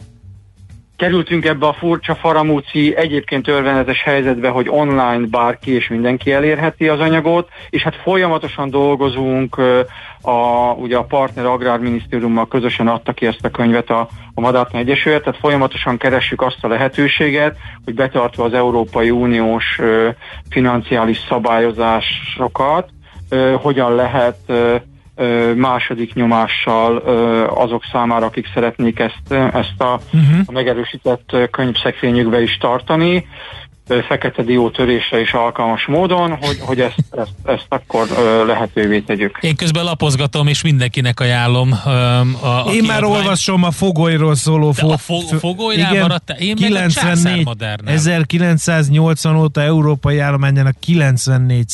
kerültünk 1.02 1.44
ebbe 1.44 1.66
a 1.66 1.72
furcsa 1.72 2.14
faramúci, 2.14 2.96
egyébként 2.96 3.48
örvenetes 3.48 4.02
helyzetbe, 4.02 4.48
hogy 4.48 4.68
online 4.68 5.26
bárki 5.30 5.70
és 5.70 5.88
mindenki 5.88 6.32
elérheti 6.32 6.88
az 6.88 7.00
anyagot, 7.00 7.48
és 7.70 7.82
hát 7.82 7.96
folyamatosan 7.96 8.70
dolgozunk, 8.70 9.56
a, 10.20 10.72
ugye 10.76 10.96
a 10.96 11.04
partner 11.04 11.44
agrárminisztériummal 11.44 12.48
közösen 12.48 12.88
adta 12.88 13.12
ki 13.12 13.26
ezt 13.26 13.44
a 13.44 13.50
könyvet 13.50 13.90
a, 13.90 14.08
a 14.34 14.40
Madártan 14.40 14.80
Egyesület, 14.80 15.22
tehát 15.22 15.40
folyamatosan 15.40 15.96
keressük 15.96 16.42
azt 16.42 16.64
a 16.64 16.68
lehetőséget, 16.68 17.56
hogy 17.84 17.94
betartva 17.94 18.44
az 18.44 18.54
Európai 18.54 19.10
Uniós 19.10 19.80
financiális 20.50 21.18
szabályozásokat, 21.28 22.88
hogyan 23.62 23.94
lehet 23.94 24.52
második 25.56 26.14
nyomással 26.14 26.96
azok 27.46 27.84
számára, 27.92 28.26
akik 28.26 28.46
szeretnék 28.54 28.98
ezt, 28.98 29.32
ezt 29.32 29.80
a, 29.80 30.00
uh-huh. 30.12 30.40
a 30.46 30.52
megerősített 30.52 31.36
könyvszekrényükbe 31.50 32.42
is 32.42 32.56
tartani 32.56 33.26
fekete 34.00 34.42
dió 34.42 34.70
törésre 34.70 35.20
is 35.20 35.32
alkalmas 35.32 35.86
módon, 35.86 36.30
hogy, 36.40 36.58
hogy 36.60 36.80
ezt, 36.80 37.04
ezt, 37.10 37.32
ezt 37.44 37.66
akkor 37.68 38.06
lehetővé 38.46 39.00
tegyük. 39.00 39.38
Én 39.40 39.56
közben 39.56 39.84
lapozgatom, 39.84 40.46
és 40.46 40.62
mindenkinek 40.62 41.20
ajánlom. 41.20 41.72
A, 41.84 41.88
a 42.46 42.64
Én 42.72 42.84
már 42.84 43.02
advány... 43.02 43.20
olvasom 43.20 43.62
a 43.64 43.70
fogolyról 43.70 44.34
szóló 44.34 44.72
fo- 44.72 44.92
a 44.92 44.96
fo- 44.96 45.38
fogolynál 45.38 45.90
igen, 45.90 46.02
maradtál? 46.02 46.36
Én 46.36 46.54
94, 46.54 47.48
1980 47.84 49.36
óta 49.36 49.60
európai 49.60 50.18
állományának 50.18 50.76
94 50.80 51.64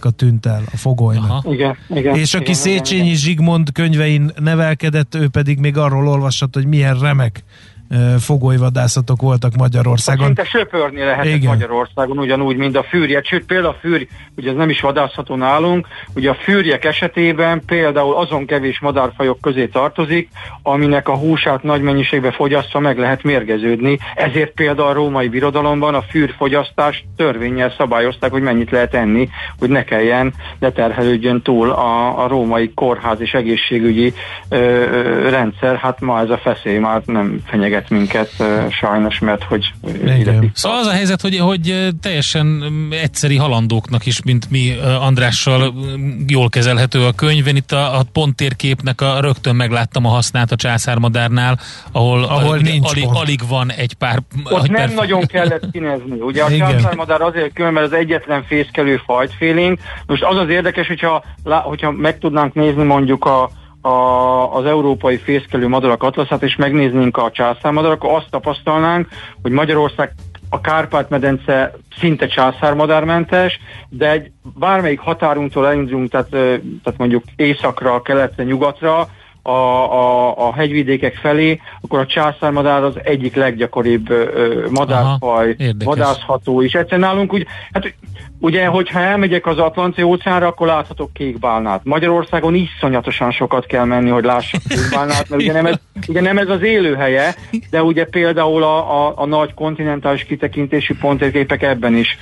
a 0.00 0.10
tűnt 0.10 0.46
el 0.46 0.62
a 0.72 0.76
fogolynak. 0.76 1.30
Aha. 1.30 1.52
Igen, 1.52 1.76
igen, 1.94 2.14
és 2.16 2.34
aki 2.34 2.42
igen, 2.42 2.54
Széchenyi 2.54 3.02
igen. 3.02 3.16
Zsigmond 3.16 3.72
könyvein 3.72 4.30
nevelkedett, 4.38 5.14
ő 5.14 5.28
pedig 5.28 5.58
még 5.58 5.76
arról 5.76 6.08
olvasott, 6.08 6.54
hogy 6.54 6.66
milyen 6.66 6.98
remek 6.98 7.42
fogolyvadászatok 8.18 9.20
voltak 9.20 9.54
Magyarországon. 9.54 10.26
Szinte 10.26 10.44
söpörni 10.44 11.00
lehetett 11.00 11.34
Igen. 11.34 11.50
Magyarországon, 11.50 12.18
ugyanúgy, 12.18 12.56
mint 12.56 12.76
a 12.76 12.82
fűrje. 12.82 13.20
Sőt, 13.22 13.44
például 13.44 13.74
a 13.74 13.78
fűr, 13.80 14.06
ugye 14.36 14.50
ez 14.50 14.56
nem 14.56 14.70
is 14.70 14.80
vadászható 14.80 15.34
nálunk, 15.36 15.86
ugye 16.14 16.30
a 16.30 16.34
fűrjek 16.34 16.84
esetében 16.84 17.64
például 17.66 18.14
azon 18.14 18.46
kevés 18.46 18.80
madárfajok 18.80 19.40
közé 19.40 19.66
tartozik, 19.66 20.28
aminek 20.62 21.08
a 21.08 21.16
húsát 21.16 21.62
nagy 21.62 21.82
mennyiségbe 21.82 22.30
fogyasztva 22.30 22.80
meg 22.80 22.98
lehet 22.98 23.22
mérgeződni. 23.22 23.98
Ezért 24.14 24.50
például 24.50 24.88
a 24.88 24.92
római 24.92 25.28
birodalomban 25.28 25.94
a 25.94 26.02
fűrfogyasztást 26.02 27.04
törvényel 27.16 27.74
szabályozták, 27.76 28.30
hogy 28.30 28.42
mennyit 28.42 28.70
lehet 28.70 28.94
enni, 28.94 29.28
hogy 29.58 29.68
ne 29.68 29.84
kelljen, 29.84 30.34
ne 30.58 30.70
terhelődjön 30.70 31.42
túl 31.42 31.70
a, 31.70 32.22
a 32.24 32.28
római 32.28 32.72
kórház 32.74 33.20
és 33.20 33.34
egészségügyi 33.34 34.14
ö, 34.48 34.56
ö, 34.56 35.28
rendszer. 35.28 35.76
Hát 35.76 36.00
ma 36.00 36.20
ez 36.20 36.30
a 36.30 36.38
feszély 36.38 36.78
már 36.78 37.02
nem 37.04 37.42
fenyeget 37.46 37.79
fenyeget 37.80 37.90
minket 37.90 38.30
sajnos, 38.72 39.18
mert 39.18 39.42
hogy 39.42 39.72
ide 40.18 40.38
Szóval 40.54 40.78
az 40.78 40.86
a 40.86 40.90
helyzet, 40.90 41.20
hogy, 41.20 41.38
hogy 41.38 41.88
teljesen 42.00 42.62
egyszeri 42.90 43.36
halandóknak 43.36 44.06
is, 44.06 44.22
mint 44.22 44.50
mi 44.50 44.72
Andrással 45.00 45.74
jól 46.26 46.48
kezelhető 46.48 47.04
a 47.04 47.12
könyv. 47.12 47.46
Én 47.46 47.56
itt 47.56 47.72
a, 47.72 47.98
a 47.98 48.02
ponttérképnek 48.12 49.00
a, 49.00 49.20
rögtön 49.20 49.56
megláttam 49.56 50.06
a 50.06 50.08
hasznát 50.08 50.52
a 50.52 50.56
császármadárnál, 50.56 51.58
ahol, 51.92 52.24
ahol 52.24 52.50
alig, 52.50 52.62
nincs 52.62 52.90
alig, 52.90 53.08
alig 53.12 53.40
van 53.48 53.72
egy 53.72 53.94
pár... 53.94 54.18
Ott 54.44 54.68
nem 54.68 54.86
pár... 54.86 54.94
nagyon 54.94 55.26
kellett 55.26 55.70
kinezni. 55.72 56.20
Ugye 56.20 56.42
a 56.42 56.56
császármadár 56.56 57.20
azért 57.20 57.52
külön, 57.52 57.72
mert 57.72 57.86
az 57.86 57.92
egyetlen 57.92 58.44
fészkelő 58.44 59.00
fajtfélénk. 59.04 59.80
Most 60.06 60.22
az 60.22 60.36
az 60.36 60.48
érdekes, 60.48 60.86
hogyha, 60.86 61.24
hogyha 61.44 61.90
meg 61.90 62.18
tudnánk 62.18 62.54
nézni 62.54 62.82
mondjuk 62.82 63.24
a 63.24 63.50
a, 63.80 64.54
az 64.56 64.64
európai 64.64 65.16
fészkelő 65.16 65.68
madarak 65.68 66.02
atlaszát, 66.02 66.42
és 66.42 66.56
megnéznénk 66.56 67.16
a 67.16 67.30
császármadarak, 67.30 68.04
azt 68.04 68.30
tapasztalnánk, 68.30 69.08
hogy 69.42 69.50
Magyarország 69.50 70.12
a 70.50 70.60
Kárpát-medence 70.60 71.72
szinte 71.98 72.26
császármadármentes, 72.26 73.60
de 73.88 74.10
egy 74.10 74.30
bármelyik 74.42 74.98
határunktól 74.98 75.66
elindulunk, 75.66 76.10
tehát, 76.10 76.28
tehát 76.30 76.94
mondjuk 76.96 77.24
északra, 77.36 78.02
keletre, 78.02 78.44
nyugatra, 78.44 79.08
a, 79.42 79.50
a, 79.50 80.36
a 80.46 80.54
hegyvidékek 80.54 81.14
felé, 81.14 81.60
akkor 81.80 81.98
a 81.98 82.06
császármadár 82.06 82.82
az 82.82 82.94
egyik 83.02 83.34
leggyakoribb 83.34 84.10
ö, 84.10 84.66
madárfaj, 84.70 85.56
Aha, 85.58 85.72
vadászható 85.84 86.60
is. 86.60 86.72
Egyszerűen 86.72 87.08
nálunk 87.08 87.32
úgy, 87.32 87.46
hát 87.72 87.94
ugye, 88.40 88.66
hogyha 88.66 89.00
elmegyek 89.00 89.46
az 89.46 89.58
Atlanti 89.58 90.02
óceánra, 90.02 90.46
akkor 90.46 90.66
láthatok 90.66 91.12
kékbálnát. 91.12 91.80
Magyarországon 91.84 92.54
iszonyatosan 92.54 93.30
sokat 93.30 93.66
kell 93.66 93.84
menni, 93.84 94.10
hogy 94.10 94.24
lássak 94.24 94.62
kékbálnát, 94.68 95.28
mert 95.28 95.42
ugye 95.42 95.52
nem 95.52 95.66
ez, 95.66 95.76
ugye 96.08 96.20
nem 96.20 96.38
ez 96.38 96.48
az 96.48 96.62
élőhelye, 96.62 97.34
de 97.70 97.82
ugye 97.82 98.04
például 98.04 98.62
a, 98.62 99.06
a, 99.06 99.12
a 99.16 99.26
nagy 99.26 99.54
kontinentális 99.54 100.24
kitekintési 100.24 100.94
pontérképek 100.94 101.62
ebben 101.62 101.94
is 101.94 102.18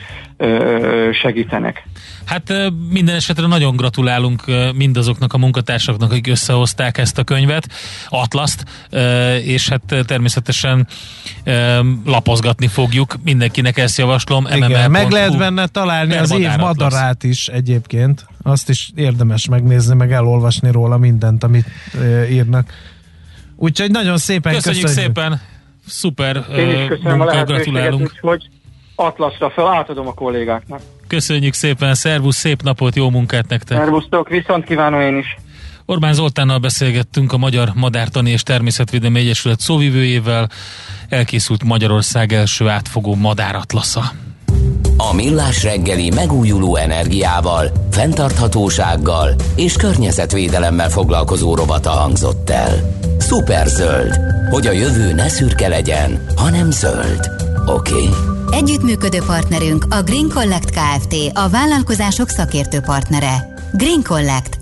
segítenek. 1.13 1.87
Hát 2.25 2.53
minden 2.91 3.15
esetre 3.15 3.47
nagyon 3.47 3.77
gratulálunk 3.77 4.43
mindazoknak 4.75 5.33
a 5.33 5.39
munkatársaknak, 5.39 6.11
akik 6.11 6.27
összehozták 6.27 6.99
ezt 6.99 7.19
a 7.19 7.25
könyvet, 7.25 7.69
Atlaszt, 8.09 8.65
és 9.45 9.69
hát 9.69 10.05
természetesen 10.07 10.87
lapozgatni 12.05 12.67
fogjuk. 12.67 13.17
Mindenkinek 13.23 13.79
ezt 13.79 13.99
javaslom. 13.99 14.47
Igen, 14.55 14.91
meg 14.91 15.11
lehet 15.11 15.39
benne 15.39 15.67
találni 15.67 16.17
az 16.17 16.39
év 16.39 16.57
madarát 16.59 17.25
is 17.25 17.49
egyébként. 17.49 18.27
Azt 18.43 18.69
is 18.69 18.91
érdemes 18.95 19.49
megnézni, 19.49 19.95
meg 19.95 20.13
elolvasni 20.13 20.71
róla 20.71 20.99
mindent, 20.99 21.45
amit 21.45 21.67
írnak. 22.31 22.73
Úgyhogy 23.57 23.91
nagyon 23.91 24.17
szépen 24.19 24.55
köszönjük. 24.55 24.83
Köszönjük 24.83 25.15
szépen! 25.15 25.41
Szuper 25.87 26.45
Én 26.57 26.69
is 26.69 26.87
köszönöm 26.89 27.17
munka, 27.17 27.39
a 27.39 27.45
gratulálunk. 27.45 28.13
hogy 28.21 28.49
Atlaszra 29.01 29.51
fel 29.51 29.67
átadom 29.67 30.07
a 30.07 30.15
kollégáknak. 30.15 30.81
Köszönjük 31.07 31.55
szépen, 31.55 31.95
szervusz, 31.95 32.37
szép 32.37 32.63
napot, 32.63 32.97
jó 32.97 33.11
munkát 33.11 33.49
nektek! 33.49 33.79
Szervusztok, 33.79 34.29
viszont 34.29 34.65
kívánom 34.65 35.01
én 35.01 35.17
is! 35.17 35.37
Orbán 35.87 36.13
Zoltánnal 36.15 36.59
beszélgettünk 36.59 37.33
a 37.33 37.37
Magyar 37.37 37.69
Madártani 37.75 38.31
és 38.31 38.43
Természetvédelmi 38.43 39.19
Egyesület 39.19 39.61
szóvivőjével. 39.61 40.49
Elkészült 41.09 41.65
Magyarország 41.65 42.33
első 42.33 42.69
átfogó 42.69 43.15
madáratlasza. 43.15 44.03
A 44.97 45.15
Millás 45.15 45.63
reggeli 45.63 46.11
megújuló 46.11 46.77
energiával, 46.77 47.73
fenntarthatósággal 47.91 49.35
és 49.57 49.77
környezetvédelemmel 49.77 50.89
foglalkozó 50.89 51.55
rovata 51.55 51.91
hangzott 51.91 52.51
el. 52.51 52.99
Superzöld, 53.21 54.19
hogy 54.51 54.67
a 54.67 54.73
jövő 54.73 55.13
ne 55.13 55.29
szürke 55.29 55.69
legyen, 55.69 56.27
hanem 56.37 56.71
zöld. 56.71 57.48
Oké? 57.69 57.93
Okay? 57.93 58.09
Együttműködő 58.51 59.19
partnerünk 59.27 59.87
a 59.91 60.03
Green 60.03 60.29
Collect 60.29 60.71
Kft. 60.71 61.15
a 61.33 61.49
vállalkozások 61.49 62.29
szakértő 62.29 62.81
partnere. 62.81 63.55
Green 63.73 64.03
Collect. 64.03 64.59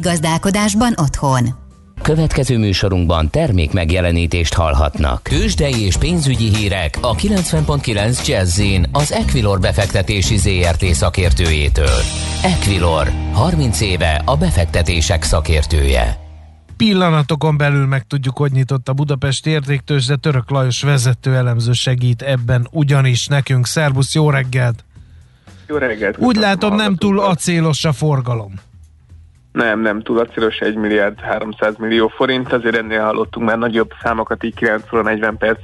gazdálkodásban 0.00 0.94
otthon. 0.96 1.48
Következő 2.02 2.58
műsorunkban 2.58 3.30
termék 3.30 3.72
megjelenítést 3.72 4.54
hallhatnak. 4.54 5.22
Kősdei 5.22 5.84
és 5.84 5.96
pénzügyi 5.96 6.54
hírek 6.54 6.98
a 7.00 7.14
90.9 7.14 8.26
jazz 8.26 8.60
az 8.92 9.12
Equilor 9.12 9.60
befektetési 9.60 10.36
ZRT 10.36 10.84
szakértőjétől. 10.84 12.00
Equilor, 12.42 13.12
30 13.32 13.80
éve 13.80 14.22
a 14.24 14.36
befektetések 14.36 15.22
szakértője 15.22 16.23
pillanatokon 16.76 17.56
belül 17.56 17.86
meg 17.86 18.06
tudjuk, 18.06 18.36
hogy 18.36 18.52
nyitott 18.52 18.88
a 18.88 18.92
Budapesti 18.92 19.50
értéktős, 19.50 20.06
de 20.06 20.16
Török 20.16 20.50
Lajos 20.50 20.82
vezető 20.82 21.34
elemző 21.34 21.72
segít 21.72 22.22
ebben 22.22 22.68
ugyanis 22.70 23.26
nekünk. 23.26 23.66
Szervusz, 23.66 24.14
jó 24.14 24.30
reggelt! 24.30 24.84
Jó 25.66 25.76
reggelt! 25.76 26.18
Úgy 26.18 26.36
látom, 26.36 26.74
nem 26.74 26.96
túl 26.96 27.20
acélos 27.20 27.84
a 27.84 27.92
forgalom. 27.92 28.54
Nem, 29.54 29.80
nem 29.80 30.00
túl 30.00 30.18
acélos 30.18 30.58
1 30.58 30.74
milliárd 30.74 31.20
300 31.20 31.76
millió 31.78 32.08
forint, 32.08 32.52
azért 32.52 32.76
ennél 32.76 33.02
hallottunk 33.02 33.46
már 33.46 33.58
nagyobb 33.58 33.90
számokat, 34.02 34.44
így 34.44 34.54
9 34.54 34.92
óra 34.92 35.02
40 35.02 35.36
perc 35.36 35.58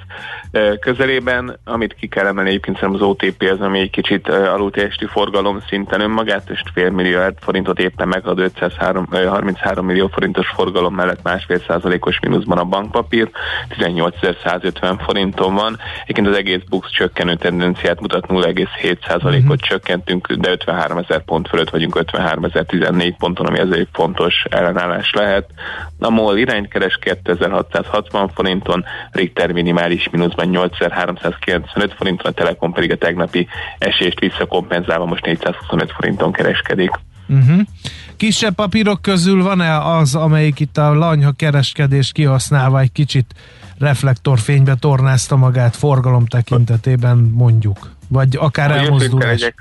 közelében, 0.80 1.58
amit 1.64 1.94
ki 1.94 2.06
kell 2.06 2.26
emelni 2.26 2.48
egyébként 2.48 2.78
szerintem 2.78 3.02
az 3.02 3.08
OTP 3.08 3.42
az, 3.52 3.60
ami 3.60 3.78
egy 3.78 3.90
kicsit 3.90 4.28
alultesti 4.28 5.06
forgalom 5.06 5.60
szinten 5.68 6.00
önmagát, 6.00 6.50
és 6.50 6.62
fél 6.74 6.90
milliárd 6.90 7.36
forintot 7.40 7.78
éppen 7.78 8.08
meghad 8.08 8.38
533 8.38 9.86
millió 9.86 10.06
forintos 10.06 10.48
forgalom 10.48 10.94
mellett 10.94 11.22
másfél 11.22 11.60
százalékos 11.66 12.20
mínuszban 12.20 12.58
a 12.58 12.64
bankpapír, 12.64 13.30
18.150 13.78 15.00
forinton 15.04 15.54
van. 15.54 15.78
Egyébként 16.02 16.26
az 16.26 16.36
egész 16.36 16.62
BUX 16.68 16.90
csökkenő 16.90 17.34
tendenciát 17.34 18.00
mutat 18.00 18.26
0,7 18.28 19.06
százalékot 19.06 19.50
uh-huh. 19.50 19.68
csökkentünk, 19.68 20.32
de 20.32 20.50
53 20.50 20.98
ezer 20.98 21.24
pont 21.24 21.48
fölött 21.48 21.70
vagyunk 21.70 21.96
53 21.96 22.44
14 22.66 23.16
ponton, 23.16 23.46
ami 23.46 23.58
ezért 23.80 23.94
fontos 23.96 24.44
ellenállás 24.50 25.10
lehet. 25.12 25.50
A 25.98 26.10
MOL 26.10 26.38
irányt 26.38 26.68
keres 26.68 26.98
2660 27.00 28.28
forinton, 28.34 28.84
Richter 29.10 29.52
minimális 29.52 30.08
mínuszban 30.10 30.48
8395 30.48 31.94
forinton, 31.94 32.30
a 32.30 32.34
Telekom 32.34 32.72
pedig 32.72 32.92
a 32.92 32.96
tegnapi 32.96 33.48
esést 33.78 34.20
visszakompenzálva 34.20 35.04
most 35.04 35.24
425 35.24 35.92
forinton 35.92 36.32
kereskedik. 36.32 36.90
Uh-huh. 37.28 37.60
Kisebb 38.16 38.54
papírok 38.54 39.02
közül 39.02 39.42
van-e 39.42 39.78
az, 39.78 40.14
amelyik 40.14 40.60
itt 40.60 40.76
a 40.76 40.94
lanyha 40.94 41.32
kereskedés 41.32 42.12
kihasználva 42.12 42.80
egy 42.80 42.92
kicsit 42.92 43.34
reflektorfénybe 43.78 44.74
tornázta 44.74 45.36
magát 45.36 45.76
forgalom 45.76 46.26
tekintetében 46.26 47.16
mondjuk? 47.34 47.90
Vagy 48.08 48.36
akár 48.36 48.70
elmozdulás? 48.70 49.52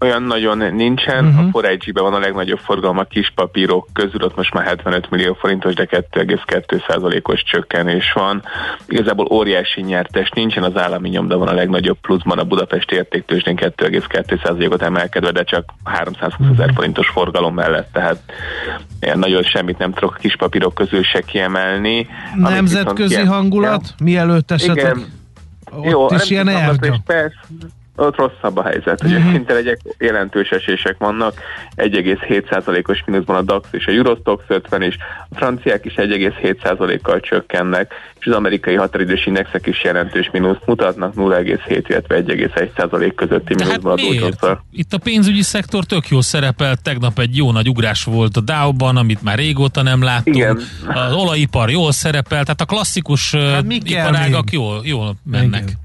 Olyan 0.00 0.22
nagyon 0.22 0.74
nincsen. 0.74 1.24
Uh-huh. 1.24 1.48
A 1.52 1.60
4G-ben 1.60 2.02
van 2.02 2.14
a 2.14 2.18
legnagyobb 2.18 2.58
forgalom 2.58 2.98
a 2.98 3.04
kis 3.04 3.32
papírok 3.34 3.88
közül, 3.92 4.22
ott 4.22 4.36
most 4.36 4.54
már 4.54 4.64
75 4.64 5.10
millió 5.10 5.34
forintos, 5.34 5.74
de 5.74 5.86
2,2%-os 5.90 7.42
csökkenés 7.42 8.12
van. 8.12 8.42
Igazából 8.86 9.26
óriási 9.30 9.80
nyertes 9.80 10.30
nincsen, 10.30 10.62
az 10.62 10.76
állami 10.76 11.08
nyomda 11.08 11.38
van 11.38 11.48
a 11.48 11.54
legnagyobb 11.54 11.98
pluszban, 12.00 12.38
a 12.38 12.44
Budapesti 12.44 12.94
értéktősdén 12.94 13.56
2,2%-ot 13.56 14.82
emelkedve, 14.82 15.30
de 15.30 15.42
csak 15.42 15.64
320 15.84 16.46
ezer 16.52 16.72
forintos 16.74 17.08
forgalom 17.08 17.54
mellett, 17.54 17.92
tehát 17.92 18.18
nagyon 19.14 19.42
semmit 19.42 19.78
nem 19.78 19.92
tudok 19.92 20.14
a 20.14 20.18
kis 20.20 20.36
papírok 20.36 20.74
közül 20.74 21.02
se 21.02 21.20
kiemelni. 21.20 22.06
Nemzetközi 22.34 23.24
hangulat? 23.24 23.82
Ja. 23.98 24.04
Mielőtt 24.04 24.50
esetleg? 24.50 24.96
Igen. 24.96 25.14
Ott 25.72 25.84
Jó, 25.84 26.06
is 26.14 26.30
ilyen 26.30 26.46
Persze, 27.06 27.36
ott 27.96 28.16
rosszabb 28.16 28.56
a 28.56 28.62
helyzet. 28.62 29.04
Ugye 29.04 29.16
uh-huh. 29.16 29.32
szinte 29.32 29.56
egyek 29.56 29.80
jelentős 29.98 30.50
esések 30.50 30.96
vannak, 30.98 31.34
1,7%-os 31.76 33.02
mínuszban 33.06 33.36
a 33.36 33.42
DAX 33.42 33.68
és 33.70 33.86
a 33.86 33.90
Eurostox 33.90 34.44
50 34.46 34.82
is, 34.82 34.96
a 35.28 35.34
franciák 35.34 35.84
is 35.84 35.94
1,7%-kal 35.96 37.20
csökkennek, 37.20 37.92
és 38.18 38.26
az 38.26 38.32
amerikai 38.32 38.74
határidős 38.74 39.26
indexek 39.26 39.66
is 39.66 39.84
jelentős 39.84 40.30
mínuszt 40.32 40.66
mutatnak, 40.66 41.14
0,7, 41.14 41.84
illetve 41.86 42.22
1,1% 42.22 43.12
közötti 43.16 43.54
mínuszban 43.54 43.98
hát 43.98 44.42
a 44.42 44.62
Itt 44.70 44.92
a 44.92 44.98
pénzügyi 44.98 45.42
szektor 45.42 45.84
tök 45.84 46.08
jó 46.08 46.20
szerepel, 46.20 46.76
tegnap 46.76 47.18
egy 47.18 47.36
jó 47.36 47.52
nagy 47.52 47.68
ugrás 47.68 48.04
volt 48.04 48.36
a 48.36 48.40
Dow-ban, 48.40 48.96
amit 48.96 49.22
már 49.22 49.38
régóta 49.38 49.82
nem 49.82 50.02
láttunk. 50.02 50.36
Igen. 50.36 50.60
Az 50.86 51.12
olajipar 51.12 51.70
jól 51.70 51.92
szerepel, 51.92 52.42
tehát 52.42 52.60
a 52.60 52.64
klasszikus 52.64 53.34
hát 53.34 53.64
iparágak 53.68 54.52
jól, 54.52 54.80
jól 54.84 55.16
mennek. 55.24 55.62
Igen. 55.62 55.84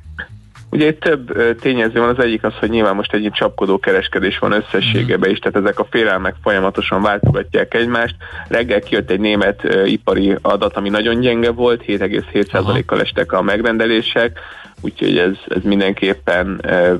Ugye 0.72 0.88
itt 0.88 1.00
több 1.00 1.56
tényező 1.60 2.00
van, 2.00 2.10
az 2.10 2.24
egyik 2.24 2.44
az, 2.44 2.54
hogy 2.60 2.70
nyilván 2.70 2.96
most 2.96 3.14
egy 3.14 3.30
csapkodó 3.34 3.80
kereskedés 3.80 4.38
van 4.38 4.52
összességében 4.52 5.30
is, 5.30 5.40
tehát 5.40 5.58
ezek 5.58 5.80
a 5.80 5.88
félelmek 5.90 6.36
folyamatosan 6.44 7.02
váltogatják 7.02 7.74
egymást. 7.74 8.16
Reggel 8.48 8.80
kijött 8.80 9.10
egy 9.10 9.20
német 9.20 9.64
ipari 9.86 10.36
adat, 10.42 10.78
ami 10.78 10.90
nagyon 10.90 11.20
gyenge 11.20 11.52
volt, 11.52 11.84
7,7%-kal 11.88 13.02
estek 13.02 13.32
a 13.32 13.42
megrendelések, 13.42 14.40
úgyhogy 14.82 15.18
ez, 15.18 15.34
ez 15.48 15.62
mindenképpen 15.64 16.60
e, 16.64 16.92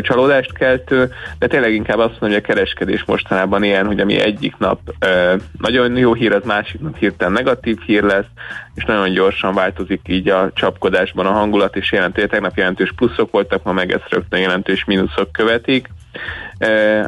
csalódást 0.00 0.52
keltő, 0.52 1.12
de 1.38 1.46
tényleg 1.46 1.74
inkább 1.74 1.98
azt 1.98 2.10
mondom, 2.10 2.28
hogy 2.28 2.38
a 2.38 2.54
kereskedés 2.54 3.04
mostanában 3.04 3.62
ilyen, 3.62 3.86
hogy 3.86 4.00
ami 4.00 4.20
egyik 4.20 4.56
nap 4.58 4.80
e, 4.98 5.36
nagyon 5.58 5.96
jó 5.96 6.14
hír, 6.14 6.32
az 6.32 6.44
másik 6.44 6.80
nap 6.80 6.96
hirtelen 6.96 7.32
negatív 7.32 7.78
hír 7.86 8.02
lesz, 8.02 8.28
és 8.74 8.84
nagyon 8.84 9.12
gyorsan 9.12 9.54
változik 9.54 10.00
így 10.06 10.28
a 10.28 10.50
csapkodásban 10.54 11.26
a 11.26 11.32
hangulat, 11.32 11.76
és 11.76 11.92
jelentő, 11.92 12.26
tegnap 12.26 12.56
jelentős 12.56 12.92
pluszok 12.96 13.30
voltak, 13.30 13.62
ma 13.62 13.72
meg 13.72 13.92
ezt 13.92 14.08
rögtön 14.08 14.40
jelentős 14.40 14.84
mínuszok 14.84 15.32
követik. 15.32 15.88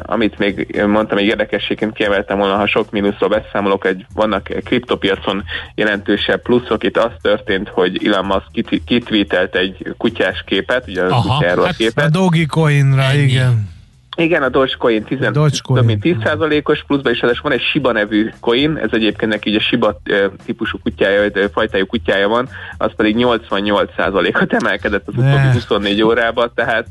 Amit 0.01 0.37
még 0.37 0.83
mondtam, 0.87 1.17
egy 1.17 1.25
érdekességként 1.25 1.93
kiemeltem 1.93 2.37
volna, 2.37 2.55
ha 2.55 2.67
sok 2.67 2.91
mínuszról 2.91 3.29
beszámolok, 3.29 3.85
egy, 3.85 4.05
vannak 4.13 4.49
kriptopiacon 4.63 5.43
jelentősebb 5.75 6.41
pluszok. 6.41 6.83
Itt 6.83 6.97
az 6.97 7.11
történt, 7.21 7.69
hogy 7.69 8.07
Elon 8.07 8.25
Musk 8.25 8.83
kitvítelt 8.85 9.55
egy 9.55 9.93
kutyás 9.97 10.43
képet, 10.45 10.87
ugye 10.87 11.03
a 11.03 11.21
kutyáról 11.21 11.65
hát 11.65 11.75
képet. 11.75 12.05
A 12.05 12.09
Dogecoinra, 12.09 13.13
igen. 13.13 13.71
Igen, 14.15 14.43
a 14.43 14.49
Dogecoin 14.49 15.03
10, 15.03 15.19
Dogecoin. 15.19 15.79
több 15.79 15.85
mint 15.85 16.01
10%-os 16.03 16.83
pluszban, 16.87 17.13
és 17.13 17.39
van 17.41 17.51
egy 17.51 17.61
Shiba 17.61 17.91
nevű 17.91 18.29
coin, 18.39 18.77
ez 18.77 18.89
egyébként 18.91 19.31
neki 19.31 19.55
a 19.55 19.59
Shiba 19.59 20.01
típusú 20.45 20.77
kutyája, 20.83 21.21
vagy 21.21 21.49
fajtájú 21.53 21.85
kutyája 21.85 22.27
van, 22.27 22.49
az 22.77 22.91
pedig 22.95 23.15
88%-ot 23.19 24.53
emelkedett 24.53 25.07
az 25.07 25.13
utóbbi 25.13 25.51
24 25.53 26.01
órában, 26.01 26.51
tehát 26.55 26.87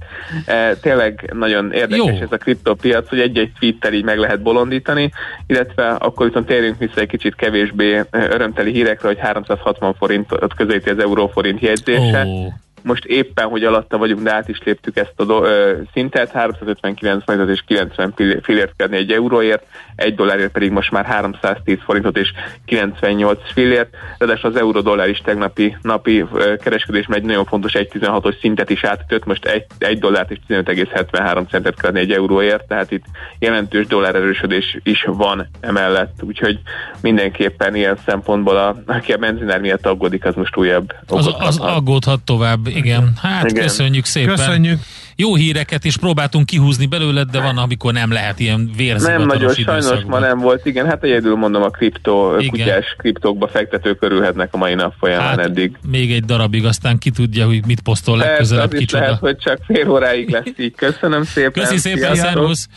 e, 0.46 0.74
tényleg 0.74 1.30
nagyon 1.34 1.72
érdekes 1.72 2.18
Jó. 2.18 2.22
ez 2.22 2.32
a 2.32 2.36
kriptopiac, 2.36 3.08
hogy 3.08 3.20
egy-egy 3.20 3.52
tweettel 3.58 3.92
így 3.92 4.04
meg 4.04 4.18
lehet 4.18 4.42
bolondítani, 4.42 5.12
illetve 5.46 5.88
akkor 5.88 6.26
viszont 6.26 6.46
térjünk 6.46 6.78
vissza 6.78 7.00
egy 7.00 7.08
kicsit 7.08 7.34
kevésbé 7.34 8.02
örömteli 8.10 8.72
hírekre, 8.72 9.08
hogy 9.08 9.18
360 9.18 9.94
forintot 9.94 10.54
közelíti 10.54 10.90
az 10.90 10.98
euróforint 10.98 11.60
jegyzése. 11.60 12.22
Oh 12.26 12.52
most 12.82 13.04
éppen, 13.04 13.48
hogy 13.48 13.64
alatta 13.64 13.98
vagyunk, 13.98 14.22
de 14.22 14.34
át 14.34 14.48
is 14.48 14.58
léptük 14.64 14.96
ezt 14.96 15.12
a 15.16 15.24
do, 15.24 15.44
ö, 15.44 15.76
szintet, 15.92 16.30
359 16.30 17.24
forintot 17.24 17.54
és 17.54 17.62
90 17.66 18.14
fillért 18.42 18.72
kell 18.76 18.88
egy 18.88 19.12
euróért, 19.12 19.64
egy 19.96 20.14
dollárért 20.14 20.52
pedig 20.52 20.70
most 20.70 20.90
már 20.90 21.04
310 21.04 21.78
forintot 21.84 22.16
és 22.16 22.32
98 22.64 23.52
fillért, 23.52 23.94
ráadásul 24.18 24.50
az 24.50 24.56
euró-dollár 24.56 25.08
is 25.08 25.18
tegnapi 25.18 25.76
napi 25.82 26.24
kereskedésben 26.62 27.18
egy 27.18 27.24
nagyon 27.24 27.44
fontos 27.44 27.72
1.16-os 27.72 28.38
szintet 28.40 28.70
is 28.70 28.84
átütött, 28.84 29.24
most 29.24 29.44
egy, 29.44 29.66
egy 29.78 29.98
dollárt 29.98 30.30
és 30.30 30.38
15,73 30.48 31.48
centet 31.50 31.80
kell 31.80 31.94
egy 31.94 32.12
euróért, 32.12 32.66
tehát 32.66 32.90
itt 32.90 33.04
jelentős 33.38 33.86
dollár 33.86 34.14
erősödés 34.14 34.78
is 34.82 35.04
van 35.08 35.48
emellett, 35.60 36.22
úgyhogy 36.22 36.58
mindenképpen 37.00 37.74
ilyen 37.74 37.98
szempontból, 38.06 38.56
a, 38.56 38.82
aki 38.86 39.12
a 39.12 39.16
benzinár 39.16 39.60
miatt 39.60 39.86
aggódik, 39.86 40.24
az 40.24 40.34
most 40.34 40.56
újabb. 40.56 40.94
Az, 41.06 41.30
az 41.38 41.58
aggódhat 41.58 42.20
tovább, 42.20 42.66
igen. 42.76 43.12
Hát 43.22 43.50
igen. 43.50 43.62
köszönjük 43.62 44.04
szépen. 44.04 44.34
Köszönjük. 44.34 44.80
Jó 45.16 45.34
híreket 45.34 45.84
is 45.84 45.96
próbáltunk 45.96 46.46
kihúzni 46.46 46.86
belőled, 46.86 47.30
de 47.30 47.40
van, 47.40 47.58
amikor 47.58 47.92
nem 47.92 48.12
lehet 48.12 48.40
ilyen 48.40 48.70
vérzivatalos 48.76 49.26
Nem 49.26 49.38
nagyon, 49.38 49.54
sajnos 49.54 50.04
ma 50.06 50.18
nem 50.18 50.38
volt. 50.38 50.66
Igen, 50.66 50.86
hát 50.86 51.02
egyedül 51.04 51.36
mondom 51.36 51.62
a 51.62 51.68
kripto, 51.68 52.36
igen. 52.38 52.50
kutyás 52.50 52.94
kriptókba 52.98 53.48
fektetők 53.48 53.98
körülhetnek 53.98 54.48
a 54.54 54.56
mai 54.56 54.74
nap 54.74 54.94
folyamán 54.98 55.26
hát, 55.26 55.38
eddig. 55.38 55.76
Még 55.90 56.12
egy 56.12 56.24
darabig, 56.24 56.64
aztán 56.64 56.98
ki 56.98 57.10
tudja, 57.10 57.46
hogy 57.46 57.66
mit 57.66 57.80
posztol 57.80 58.16
legközelebb 58.16 58.68
Persze, 58.68 58.84
kicsoda. 58.84 59.02
lehet, 59.02 59.18
hogy 59.18 59.36
csak 59.36 59.58
fél 59.66 59.90
óráig 59.90 60.30
lesz 60.30 60.44
így. 60.56 60.74
Köszönöm 60.74 61.24
szépen. 61.24 61.62
Köszi 61.62 61.78
szépen, 61.78 62.14
szervusz. 62.14 62.68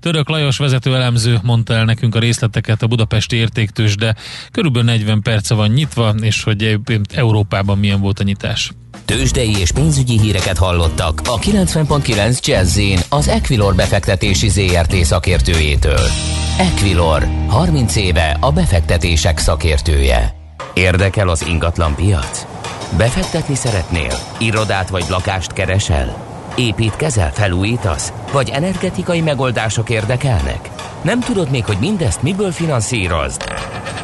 Török 0.00 0.28
Lajos 0.28 0.58
vezető 0.58 0.94
elemző 0.94 1.38
mondta 1.42 1.74
el 1.74 1.84
nekünk 1.84 2.14
a 2.14 2.18
részleteket 2.18 2.82
a 2.82 2.86
budapesti 2.86 3.36
értéktős, 3.36 3.96
de 3.96 4.14
körülbelül 4.52 4.88
40 4.88 5.22
perce 5.22 5.54
van 5.54 5.70
nyitva, 5.70 6.14
és 6.20 6.42
hogy 6.42 6.78
Európában 7.14 7.78
milyen 7.78 8.00
volt 8.00 8.20
a 8.20 8.22
nyitás. 8.22 8.72
Tőzsdei 9.04 9.56
és 9.58 9.72
pénzügyi 9.72 10.18
híreket 10.18 10.58
hallottak 10.58 11.20
a 11.24 11.38
90.9 11.38 12.40
jazz 12.40 12.80
az 13.08 13.28
Equilor 13.28 13.74
befektetési 13.74 14.48
ZRT 14.48 14.94
szakértőjétől. 14.94 16.08
Equilor, 16.58 17.28
30 17.48 17.96
éve 17.96 18.36
a 18.40 18.52
befektetések 18.52 19.38
szakértője. 19.38 20.34
Érdekel 20.74 21.28
az 21.28 21.46
ingatlan 21.46 21.94
piac? 21.94 22.46
Befektetni 22.96 23.54
szeretnél? 23.54 24.18
Irodát 24.38 24.88
vagy 24.88 25.04
lakást 25.08 25.52
keresel? 25.52 26.33
Építkezel, 26.56 27.32
felújítasz? 27.32 28.12
Vagy 28.32 28.48
energetikai 28.48 29.20
megoldások 29.20 29.90
érdekelnek? 29.90 30.70
Nem 31.02 31.20
tudod 31.20 31.50
még, 31.50 31.64
hogy 31.64 31.76
mindezt 31.80 32.22
miből 32.22 32.52
finanszírozd? 32.52 33.44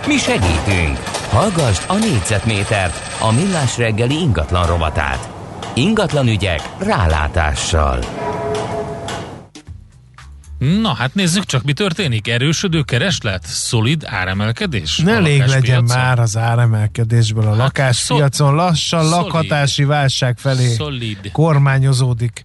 Mi 0.06 0.16
segítünk! 0.16 0.98
Hallgassd 1.30 1.82
a 1.86 1.96
négyzetmétert, 1.96 3.18
a 3.20 3.32
millás 3.32 3.78
reggeli 3.78 4.20
ingatlan 4.20 4.66
rovatát. 4.66 5.28
Ingatlan 5.74 6.26
ügyek 6.26 6.60
rálátással. 6.78 7.98
Na 10.60 10.94
hát 10.94 11.14
nézzük 11.14 11.44
csak, 11.44 11.62
mi 11.62 11.72
történik. 11.72 12.28
Erősödő 12.28 12.82
kereslet? 12.82 13.46
Szolid 13.46 14.04
áremelkedés? 14.06 14.98
Ne 14.98 15.12
elég 15.12 15.44
legyen 15.44 15.84
már 15.84 16.18
az 16.18 16.36
áremelkedésből 16.36 17.44
a 17.44 17.48
hát 17.48 17.56
lakáspiacon. 17.56 18.54
Lassan 18.54 19.04
szolid. 19.04 19.14
lakhatási 19.14 19.84
válság 19.84 20.38
felé 20.38 20.74
Szolid. 20.74 21.30
kormányozódik 21.32 22.44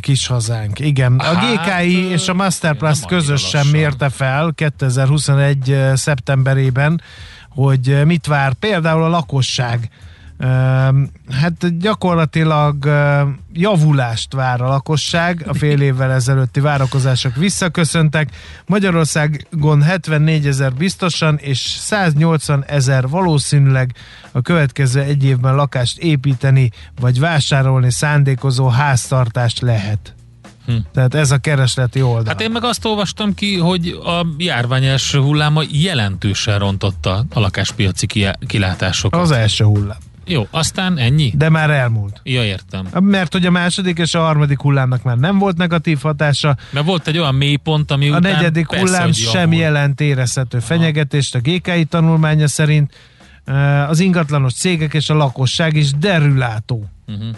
kis 0.00 0.26
hazánk. 0.26 0.78
Igen, 0.78 1.18
a 1.18 1.22
hát, 1.22 1.80
GKI 1.80 2.04
és 2.10 2.28
a 2.28 2.34
Masterplus 2.34 2.98
közösen 3.06 3.66
mérte 3.66 4.08
fel 4.08 4.52
2021. 4.54 5.76
szeptemberében, 5.94 7.00
hogy 7.48 8.04
mit 8.04 8.26
vár 8.26 8.52
például 8.52 9.02
a 9.02 9.08
lakosság 9.08 9.88
Hát 11.30 11.78
gyakorlatilag 11.78 12.90
javulást 13.52 14.32
vár 14.32 14.60
a 14.60 14.68
lakosság, 14.68 15.44
a 15.46 15.54
fél 15.54 15.80
évvel 15.80 16.12
ezelőtti 16.12 16.60
várakozások 16.60 17.36
visszaköszöntek. 17.36 18.30
Magyarországon 18.66 19.82
74 19.82 20.46
ezer 20.46 20.72
biztosan 20.72 21.36
és 21.36 21.58
180 21.58 22.64
ezer 22.66 23.08
valószínűleg 23.08 23.94
a 24.32 24.40
következő 24.40 25.00
egy 25.00 25.24
évben 25.24 25.54
lakást 25.54 25.98
építeni 25.98 26.70
vagy 27.00 27.20
vásárolni 27.20 27.90
szándékozó 27.90 28.68
háztartást 28.68 29.60
lehet. 29.60 30.14
Hm. 30.66 30.76
Tehát 30.92 31.14
ez 31.14 31.30
a 31.30 31.38
keresleti 31.38 32.02
oldal. 32.02 32.24
Hát 32.26 32.40
én 32.40 32.50
meg 32.50 32.64
azt 32.64 32.84
olvastam 32.84 33.34
ki, 33.34 33.56
hogy 33.56 33.88
a 34.04 34.26
járványos 34.38 35.14
hulláma 35.14 35.62
jelentősen 35.70 36.58
rontotta 36.58 37.24
a 37.32 37.40
lakáspiaci 37.40 38.06
kilátásokat. 38.46 39.20
Az 39.20 39.30
első 39.30 39.64
hullám. 39.64 39.98
Jó, 40.24 40.46
aztán 40.50 40.98
ennyi? 40.98 41.32
De 41.36 41.48
már 41.48 41.70
elmúlt. 41.70 42.20
Ja, 42.22 42.44
értem. 42.44 42.88
Mert 43.00 43.32
hogy 43.32 43.46
a 43.46 43.50
második 43.50 43.98
és 43.98 44.14
a 44.14 44.20
harmadik 44.20 44.60
hullámnak 44.60 45.02
már 45.02 45.16
nem 45.16 45.38
volt 45.38 45.56
negatív 45.56 45.98
hatása. 46.00 46.56
Mert 46.70 46.86
volt 46.86 47.06
egy 47.06 47.18
olyan 47.18 47.34
mélypont, 47.34 47.90
ami 47.90 48.08
A 48.08 48.18
negyedik 48.18 48.66
persze, 48.66 48.84
hullám 48.84 49.12
sem 49.12 49.52
jelent 49.52 50.00
érezhető 50.00 50.58
fenyegetést 50.58 51.34
a 51.34 51.38
GKI 51.38 51.84
tanulmánya 51.84 52.48
szerint. 52.48 52.92
Az 53.88 54.00
ingatlanos 54.00 54.52
cégek 54.52 54.94
és 54.94 55.08
a 55.10 55.14
lakosság 55.14 55.76
is 55.76 55.90
derülátó. 55.90 56.88
Uh-huh. 57.06 57.36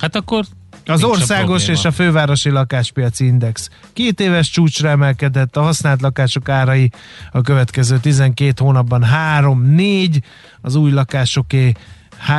Hát 0.00 0.16
akkor 0.16 0.44
Az 0.86 1.04
országos 1.04 1.68
és 1.68 1.84
a 1.84 1.90
fővárosi 1.90 2.50
lakáspiaci 2.50 3.24
index. 3.24 3.70
Két 3.92 4.20
éves 4.20 4.50
csúcsra 4.50 4.88
emelkedett, 4.88 5.56
a 5.56 5.62
használt 5.62 6.00
lakások 6.00 6.48
árai. 6.48 6.90
A 7.32 7.40
következő 7.40 7.98
12 7.98 8.52
hónapban 8.56 9.04
3-4, 9.38 10.20
az 10.60 10.74
új 10.74 10.90
lakásoké 10.90 11.72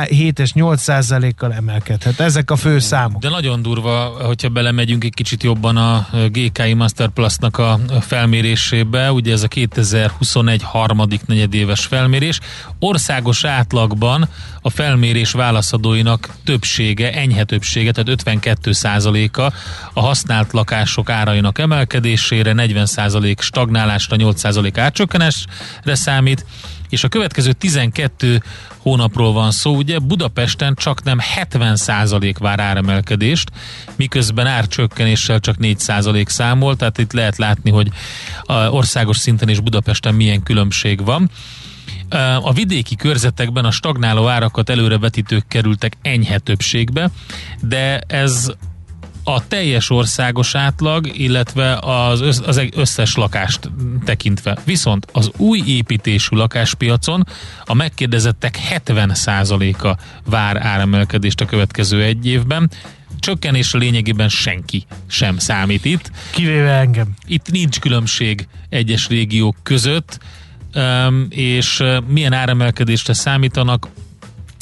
7 0.08 0.38
és 0.38 0.52
8 0.52 0.80
százalékkal 0.80 1.52
emelkedhet. 1.52 2.20
Ezek 2.20 2.50
a 2.50 2.56
fő 2.56 2.78
számok. 2.78 3.20
De 3.20 3.28
nagyon 3.28 3.62
durva, 3.62 4.04
hogyha 4.04 4.48
belemegyünk 4.48 5.04
egy 5.04 5.14
kicsit 5.14 5.42
jobban 5.42 5.76
a 5.76 6.08
GKI 6.28 6.74
Master 6.74 7.08
Plus-nak 7.08 7.58
a 7.58 7.78
felmérésébe, 8.00 9.12
ugye 9.12 9.32
ez 9.32 9.42
a 9.42 9.48
2021 9.48 10.62
harmadik 10.62 11.26
negyedéves 11.26 11.84
felmérés. 11.84 12.40
Országos 12.78 13.44
átlagban 13.44 14.28
a 14.60 14.70
felmérés 14.70 15.32
válaszadóinak 15.32 16.28
többsége, 16.44 17.12
enyhe 17.12 17.44
többsége, 17.44 17.92
tehát 17.92 18.08
52 18.08 18.72
százaléka 18.72 19.52
a 19.92 20.00
használt 20.00 20.52
lakások 20.52 21.10
árainak 21.10 21.58
emelkedésére, 21.58 22.52
40 22.52 22.86
százalék 22.86 23.40
stagnálásra, 23.40 24.16
8 24.16 24.40
százalék 24.40 24.78
átcsökkenésre 24.78 25.94
számít, 25.94 26.44
és 26.88 27.04
a 27.04 27.08
következő 27.08 27.52
12 27.52 28.42
hónapról 28.78 29.32
van 29.32 29.50
szó, 29.50 29.76
ugye 29.76 29.98
Budapesten 29.98 30.74
csak 30.74 31.02
nem 31.02 31.18
70% 31.36 32.34
vár 32.38 32.60
áremelkedést, 32.60 33.50
miközben 33.96 34.46
árcsökkenéssel 34.46 35.40
csak 35.40 35.56
4% 35.60 36.26
számol, 36.26 36.76
tehát 36.76 36.98
itt 36.98 37.12
lehet 37.12 37.36
látni, 37.36 37.70
hogy 37.70 37.90
a 38.42 38.54
országos 38.54 39.16
szinten 39.16 39.48
és 39.48 39.60
Budapesten 39.60 40.14
milyen 40.14 40.42
különbség 40.42 41.04
van. 41.04 41.30
A 42.42 42.52
vidéki 42.52 42.96
körzetekben 42.96 43.64
a 43.64 43.70
stagnáló 43.70 44.28
árakat 44.28 44.70
előrevetítők 44.70 45.48
kerültek 45.48 45.96
enyhe 46.02 46.38
többségbe, 46.38 47.10
de 47.60 47.98
ez 47.98 48.52
a 49.28 49.46
teljes 49.48 49.90
országos 49.90 50.54
átlag, 50.54 51.18
illetve 51.18 51.78
az, 51.80 52.20
össz, 52.20 52.40
az 52.46 52.62
összes 52.74 53.14
lakást 53.14 53.70
tekintve. 54.04 54.58
Viszont 54.64 55.06
az 55.12 55.30
új 55.36 55.62
építésű 55.66 56.36
lakáspiacon 56.36 57.26
a 57.64 57.74
megkérdezettek 57.74 58.58
70%-a 58.70 59.96
vár 60.30 60.56
áremelkedést 60.56 61.40
a 61.40 61.44
következő 61.44 62.02
egy 62.02 62.26
évben, 62.26 62.70
csökkenésre 63.18 63.78
lényegében 63.78 64.28
senki 64.28 64.84
sem 65.06 65.38
számít 65.38 65.84
itt. 65.84 66.10
Kivéve 66.30 66.72
engem. 66.72 67.14
Itt 67.26 67.50
nincs 67.50 67.78
különbség 67.78 68.48
egyes 68.68 69.08
régiók 69.08 69.56
között, 69.62 70.18
és 71.28 71.82
milyen 72.06 72.32
áremelkedésre 72.32 73.12
számítanak, 73.12 73.88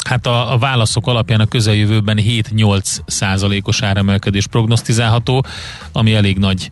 Hát 0.05 0.27
a, 0.27 0.53
a 0.53 0.59
válaszok 0.59 1.07
alapján 1.07 1.41
a 1.41 1.47
közeljövőben 1.47 2.19
7-8 2.21 2.99
százalékos 3.07 3.83
áremelkedés 3.83 4.47
prognosztizálható, 4.47 5.45
ami 5.93 6.15
elég 6.15 6.39
nagy 6.39 6.71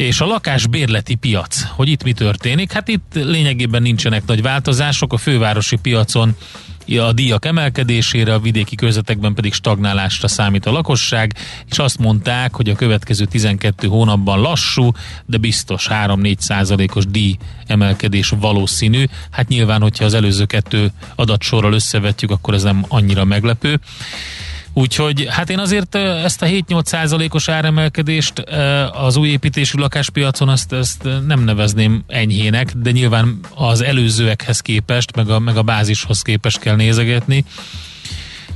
és 0.00 0.20
a 0.20 0.26
lakásbérleti 0.26 1.14
piac, 1.14 1.62
hogy 1.62 1.88
itt 1.88 2.02
mi 2.02 2.12
történik? 2.12 2.72
Hát 2.72 2.88
itt 2.88 3.12
lényegében 3.12 3.82
nincsenek 3.82 4.26
nagy 4.26 4.42
változások, 4.42 5.12
a 5.12 5.16
fővárosi 5.16 5.76
piacon 5.76 6.36
a 6.98 7.12
díjak 7.12 7.44
emelkedésére, 7.44 8.34
a 8.34 8.38
vidéki 8.38 8.74
körzetekben 8.74 9.34
pedig 9.34 9.52
stagnálásra 9.52 10.28
számít 10.28 10.66
a 10.66 10.72
lakosság, 10.72 11.34
és 11.70 11.78
azt 11.78 11.98
mondták, 11.98 12.54
hogy 12.54 12.68
a 12.68 12.74
következő 12.74 13.24
12 13.24 13.86
hónapban 13.86 14.40
lassú, 14.40 14.90
de 15.26 15.36
biztos 15.36 15.88
3-4 15.90 16.38
százalékos 16.38 17.06
díj 17.06 17.36
emelkedés 17.66 18.32
valószínű. 18.40 19.04
Hát 19.30 19.48
nyilván, 19.48 19.80
hogyha 19.80 20.04
az 20.04 20.14
előző 20.14 20.44
kettő 20.44 20.92
adatsorral 21.14 21.72
összevetjük, 21.72 22.30
akkor 22.30 22.54
ez 22.54 22.62
nem 22.62 22.84
annyira 22.88 23.24
meglepő. 23.24 23.80
Úgyhogy 24.72 25.26
hát 25.30 25.50
én 25.50 25.58
azért 25.58 25.94
ezt 25.94 26.42
a 26.42 26.46
7-8 26.46 26.84
százalékos 26.84 27.48
áremelkedést 27.48 28.38
az 28.92 29.16
új 29.16 29.28
építésű 29.28 29.78
lakáspiacon 29.78 30.48
azt, 30.48 30.72
ezt 30.72 31.08
nem 31.26 31.44
nevezném 31.44 32.04
enyhének, 32.06 32.72
de 32.76 32.90
nyilván 32.90 33.40
az 33.54 33.80
előzőekhez 33.80 34.60
képest, 34.60 35.16
meg 35.16 35.28
a, 35.28 35.38
meg 35.38 35.56
a 35.56 35.62
bázishoz 35.62 36.22
képest 36.22 36.58
kell 36.58 36.76
nézegetni. 36.76 37.44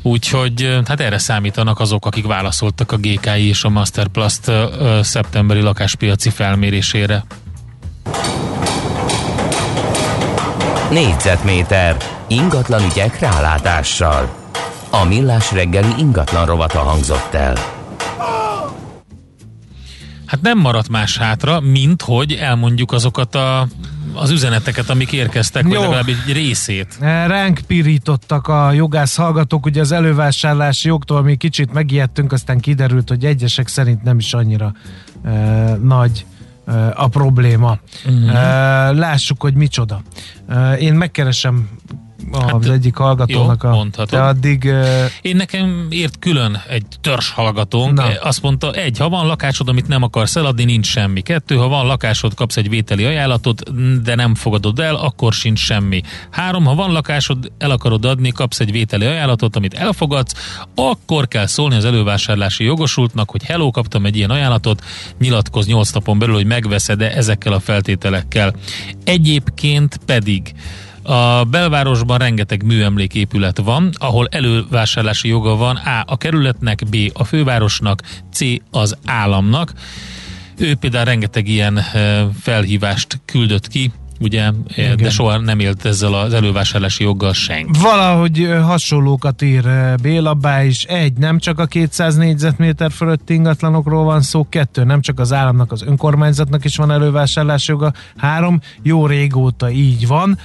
Úgyhogy 0.02 0.78
hát 0.84 1.00
erre 1.00 1.18
számítanak 1.18 1.80
azok, 1.80 2.06
akik 2.06 2.26
válaszoltak 2.26 2.92
a 2.92 2.96
GKI 2.96 3.48
és 3.48 3.64
a 3.64 3.68
Masterplast 3.68 4.52
szeptemberi 5.00 5.60
lakáspiaci 5.60 6.30
felmérésére. 6.30 7.24
Négyzetméter 10.90 11.96
ingatlan 12.28 12.84
ügyek 12.84 13.18
rálátással. 13.18 14.43
A 15.02 15.04
millás 15.04 15.52
reggeli 15.52 15.92
ingatlan 15.98 16.46
rovata 16.46 16.78
hangzott 16.78 17.34
el. 17.34 17.54
Hát 20.26 20.40
nem 20.42 20.58
maradt 20.58 20.88
más 20.88 21.18
hátra, 21.18 21.60
mint 21.60 22.02
hogy 22.02 22.32
elmondjuk 22.32 22.92
azokat 22.92 23.34
a 23.34 23.66
az 24.14 24.30
üzeneteket, 24.30 24.90
amik 24.90 25.12
érkeztek, 25.12 25.62
Jó. 25.62 25.68
vagy 25.68 25.80
legalább 25.80 26.08
egy 26.08 26.32
részét. 26.32 26.96
E, 27.00 27.26
ránk 27.26 27.60
pirítottak 27.66 28.48
a 28.48 28.72
jogász 28.72 29.16
hallgatók, 29.16 29.66
ugye 29.66 29.80
az 29.80 29.92
elővásárlási 29.92 30.88
jogtól 30.88 31.22
mi 31.22 31.36
kicsit 31.36 31.72
megijedtünk, 31.72 32.32
aztán 32.32 32.60
kiderült, 32.60 33.08
hogy 33.08 33.24
egyesek 33.24 33.68
szerint 33.68 34.02
nem 34.02 34.18
is 34.18 34.34
annyira 34.34 34.72
e, 35.24 35.30
nagy 35.82 36.26
e, 36.66 36.92
a 36.96 37.08
probléma. 37.08 37.78
Uh-huh. 38.06 38.36
E, 38.36 38.90
lássuk, 38.92 39.42
hogy 39.42 39.54
micsoda. 39.54 40.02
E, 40.48 40.72
én 40.72 40.94
megkeresem 40.94 41.68
hát, 42.32 42.52
az 42.52 42.68
egyik 42.68 42.96
hallgatónak 42.96 43.62
jó, 43.62 43.68
a... 43.68 43.74
Mondhatod. 43.74 44.18
De 44.18 44.24
addig... 44.24 44.64
Uh... 44.64 45.10
Én 45.22 45.36
nekem 45.36 45.86
ért 45.90 46.18
külön 46.18 46.62
egy 46.68 46.86
törzs 47.00 47.30
hallgatónk, 47.30 47.92
Na. 47.92 48.08
azt 48.20 48.42
mondta, 48.42 48.72
egy, 48.72 48.98
ha 48.98 49.08
van 49.08 49.26
lakásod, 49.26 49.68
amit 49.68 49.88
nem 49.88 50.02
akarsz 50.02 50.36
eladni, 50.36 50.64
nincs 50.64 50.86
semmi. 50.86 51.20
Kettő, 51.20 51.56
ha 51.56 51.68
van 51.68 51.86
lakásod, 51.86 52.34
kapsz 52.34 52.56
egy 52.56 52.68
vételi 52.68 53.04
ajánlatot, 53.04 53.62
de 54.02 54.14
nem 54.14 54.34
fogadod 54.34 54.78
el, 54.78 54.94
akkor 54.94 55.32
sincs 55.32 55.58
semmi. 55.58 56.00
Három, 56.30 56.64
ha 56.64 56.74
van 56.74 56.92
lakásod, 56.92 57.52
el 57.58 57.70
akarod 57.70 58.04
adni, 58.04 58.32
kapsz 58.32 58.60
egy 58.60 58.72
vételi 58.72 59.06
ajánlatot, 59.06 59.56
amit 59.56 59.74
elfogadsz, 59.74 60.58
akkor 60.74 61.28
kell 61.28 61.46
szólni 61.46 61.74
az 61.74 61.84
elővásárlási 61.84 62.64
jogosultnak, 62.64 63.30
hogy 63.30 63.42
hello, 63.44 63.70
kaptam 63.70 64.06
egy 64.06 64.16
ilyen 64.16 64.30
ajánlatot, 64.30 64.84
nyilatkoz 65.18 65.66
8 65.66 65.90
napon 65.90 66.18
belül, 66.18 66.34
hogy 66.34 66.46
megveszed-e 66.46 67.10
ezekkel 67.16 67.52
a 67.52 67.60
feltételekkel. 67.60 68.54
Egyébként 69.04 70.00
pedig 70.06 70.54
a 71.04 71.44
belvárosban 71.44 72.18
rengeteg 72.18 72.64
műemléképület 72.64 73.58
van, 73.58 73.90
ahol 73.94 74.28
elővásárlási 74.30 75.28
joga 75.28 75.56
van 75.56 75.76
A. 75.76 76.04
a 76.06 76.16
kerületnek, 76.16 76.82
B. 76.90 76.96
a 77.12 77.24
fővárosnak, 77.24 78.02
C. 78.32 78.40
az 78.70 78.96
államnak. 79.06 79.72
Ő 80.58 80.74
például 80.74 81.04
rengeteg 81.04 81.48
ilyen 81.48 81.80
felhívást 82.40 83.20
küldött 83.24 83.68
ki, 83.68 83.92
ugye, 84.20 84.50
Igen. 84.76 84.96
de 84.96 85.10
soha 85.10 85.38
nem 85.38 85.58
élt 85.58 85.84
ezzel 85.84 86.14
az 86.14 86.32
elővásárlási 86.32 87.02
joggal 87.02 87.32
senki. 87.32 87.78
Valahogy 87.80 88.48
hasonlókat 88.62 89.42
ír 89.42 89.64
Béla 90.02 90.34
Bá 90.34 90.64
is. 90.64 90.84
Egy, 90.84 91.12
nem 91.12 91.38
csak 91.38 91.58
a 91.58 91.66
200 91.66 92.16
négyzetméter 92.16 92.90
fölött 92.92 93.30
ingatlanokról 93.30 94.04
van 94.04 94.20
szó, 94.20 94.46
kettő, 94.48 94.84
nem 94.84 95.00
csak 95.00 95.20
az 95.20 95.32
államnak, 95.32 95.72
az 95.72 95.82
önkormányzatnak 95.82 96.64
is 96.64 96.76
van 96.76 96.90
elővásárlási 96.90 97.70
joga, 97.70 97.92
három, 98.16 98.60
jó 98.82 99.06
régóta 99.06 99.70
így 99.70 100.06
van. 100.06 100.38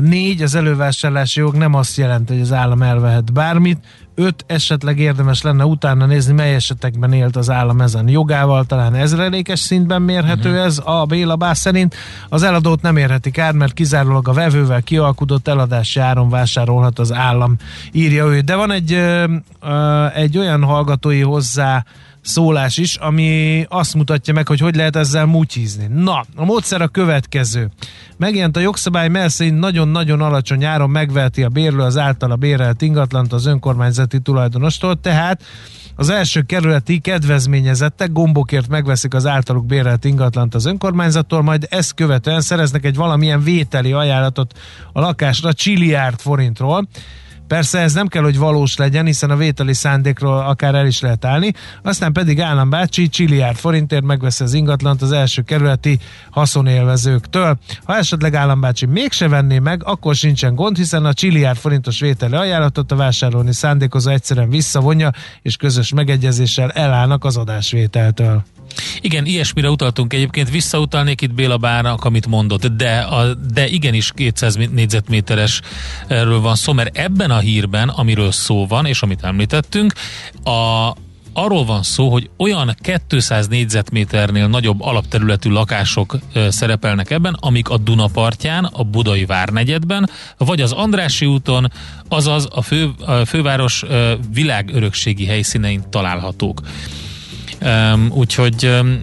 Négy, 0.00 0.42
az 0.42 0.54
elővásárlási 0.54 1.40
jog 1.40 1.54
nem 1.54 1.74
azt 1.74 1.96
jelenti, 1.96 2.32
hogy 2.32 2.42
az 2.42 2.52
állam 2.52 2.82
elvehet 2.82 3.32
bármit. 3.32 3.78
Öt, 4.14 4.44
esetleg 4.46 4.98
érdemes 4.98 5.42
lenne 5.42 5.64
utána 5.64 6.06
nézni, 6.06 6.32
mely 6.32 6.54
esetekben 6.54 7.12
élt 7.12 7.36
az 7.36 7.50
állam 7.50 7.80
ezen 7.80 8.08
jogával, 8.08 8.64
talán 8.64 8.94
ezrelékes 8.94 9.58
szintben 9.58 10.02
mérhető 10.02 10.48
uh-huh. 10.48 10.64
ez 10.64 10.80
a 10.84 11.04
Béla 11.04 11.36
Bász 11.36 11.58
szerint. 11.58 11.94
Az 12.28 12.42
eladót 12.42 12.82
nem 12.82 12.96
érhetik 12.96 13.38
át, 13.38 13.52
mert 13.52 13.72
kizárólag 13.72 14.28
a 14.28 14.32
vevővel 14.32 14.82
kialkudott 14.82 15.48
eladási 15.48 16.00
áron 16.00 16.28
vásárolhat 16.28 16.98
az 16.98 17.12
állam, 17.12 17.56
írja 17.92 18.26
ő. 18.26 18.40
De 18.40 18.54
van 18.54 18.70
egy, 18.70 18.92
egy 20.14 20.38
olyan 20.38 20.62
hallgatói 20.62 21.20
hozzá 21.20 21.84
szólás 22.24 22.76
is, 22.76 22.96
ami 22.96 23.64
azt 23.68 23.94
mutatja 23.94 24.34
meg, 24.34 24.48
hogy 24.48 24.60
hogy 24.60 24.74
lehet 24.74 24.96
ezzel 24.96 25.26
mutyizni. 25.26 25.86
Na, 25.94 26.24
a 26.36 26.44
módszer 26.44 26.82
a 26.82 26.88
következő. 26.88 27.70
Megjelent 28.16 28.56
a 28.56 28.60
jogszabály, 28.60 29.08
mely 29.08 29.28
szerint 29.28 29.58
nagyon-nagyon 29.58 30.20
alacsony 30.20 30.64
áron 30.64 30.90
megveheti 30.90 31.42
a 31.42 31.48
bérlő 31.48 31.82
az 31.82 31.96
általa 31.96 32.36
bérelt 32.36 32.82
ingatlant 32.82 33.32
az 33.32 33.46
önkormányzati 33.46 34.20
tulajdonostól, 34.20 35.00
tehát 35.00 35.42
az 35.96 36.08
első 36.08 36.42
kerületi 36.42 36.98
kedvezményezettek 36.98 38.12
gombokért 38.12 38.68
megveszik 38.68 39.14
az 39.14 39.26
általuk 39.26 39.66
bérelt 39.66 40.04
ingatlant 40.04 40.54
az 40.54 40.64
önkormányzattól, 40.64 41.42
majd 41.42 41.66
ezt 41.70 41.94
követően 41.94 42.40
szereznek 42.40 42.84
egy 42.84 42.96
valamilyen 42.96 43.42
vételi 43.42 43.92
ajánlatot 43.92 44.58
a 44.92 45.00
lakásra 45.00 45.52
csiliárd 45.52 46.20
forintról, 46.20 46.88
Persze 47.54 47.78
ez 47.78 47.92
nem 47.92 48.06
kell, 48.06 48.22
hogy 48.22 48.38
valós 48.38 48.76
legyen, 48.76 49.06
hiszen 49.06 49.30
a 49.30 49.36
vételi 49.36 49.74
szándékról 49.74 50.38
akár 50.38 50.74
el 50.74 50.86
is 50.86 51.00
lehet 51.00 51.24
állni, 51.24 51.52
aztán 51.82 52.12
pedig 52.12 52.40
állambácsi 52.40 53.08
csiliárd 53.08 53.56
forintért 53.56 54.04
megveszi 54.04 54.42
az 54.42 54.52
ingatlant 54.54 55.02
az 55.02 55.12
első 55.12 55.42
kerületi 55.42 55.98
haszonélvezőktől. 56.30 57.58
Ha 57.84 57.96
esetleg 57.96 58.34
állambácsi 58.34 58.86
mégse 58.86 59.28
venné 59.28 59.58
meg, 59.58 59.84
akkor 59.84 60.14
sincsen 60.14 60.54
gond, 60.54 60.76
hiszen 60.76 61.04
a 61.04 61.12
csiliárd 61.12 61.58
forintos 61.58 62.00
vételi 62.00 62.34
ajánlatot 62.34 62.92
a 62.92 62.96
vásárolni 62.96 63.52
szándékozó 63.52 64.10
egyszerűen 64.10 64.48
visszavonja, 64.48 65.10
és 65.42 65.56
közös 65.56 65.92
megegyezéssel 65.92 66.70
elállnak 66.70 67.24
az 67.24 67.36
adásvételtől. 67.36 68.44
Igen, 69.00 69.26
ilyesmire 69.26 69.70
utaltunk 69.70 70.12
egyébként, 70.12 70.50
visszautalnék 70.50 71.20
itt 71.20 71.34
Béla 71.34 71.56
Bárnak, 71.56 72.04
amit 72.04 72.26
mondott, 72.26 72.66
de, 72.66 72.98
a, 72.98 73.34
de 73.34 73.68
igenis 73.68 74.12
200 74.14 74.54
négyzetméteres 74.54 75.60
erről 76.06 76.40
van 76.40 76.54
szó, 76.54 76.72
mert 76.72 76.96
ebben 76.96 77.30
a 77.30 77.38
hírben, 77.38 77.88
amiről 77.88 78.32
szó 78.32 78.66
van, 78.66 78.86
és 78.86 79.02
amit 79.02 79.24
említettünk, 79.24 79.92
a, 80.44 80.92
arról 81.34 81.64
van 81.64 81.82
szó, 81.82 82.08
hogy 82.08 82.30
olyan 82.36 82.74
200 83.08 83.48
négyzetméternél 83.48 84.46
nagyobb 84.46 84.80
alapterületű 84.80 85.50
lakások 85.50 86.18
szerepelnek 86.48 87.10
ebben, 87.10 87.36
amik 87.40 87.68
a 87.68 87.78
Dunapartján, 87.78 88.64
a 88.64 88.82
Budai 88.82 89.24
Várnegyedben, 89.24 90.10
vagy 90.38 90.60
az 90.60 90.72
Andrási 90.72 91.26
úton, 91.26 91.72
azaz 92.08 92.48
a, 92.50 92.62
fő, 92.62 92.90
a 93.06 93.24
főváros 93.24 93.84
világörökségi 94.32 95.26
helyszínein 95.26 95.82
találhatók. 95.90 96.60
Um, 97.64 98.10
úgyhogy 98.12 98.66
um, 98.66 99.00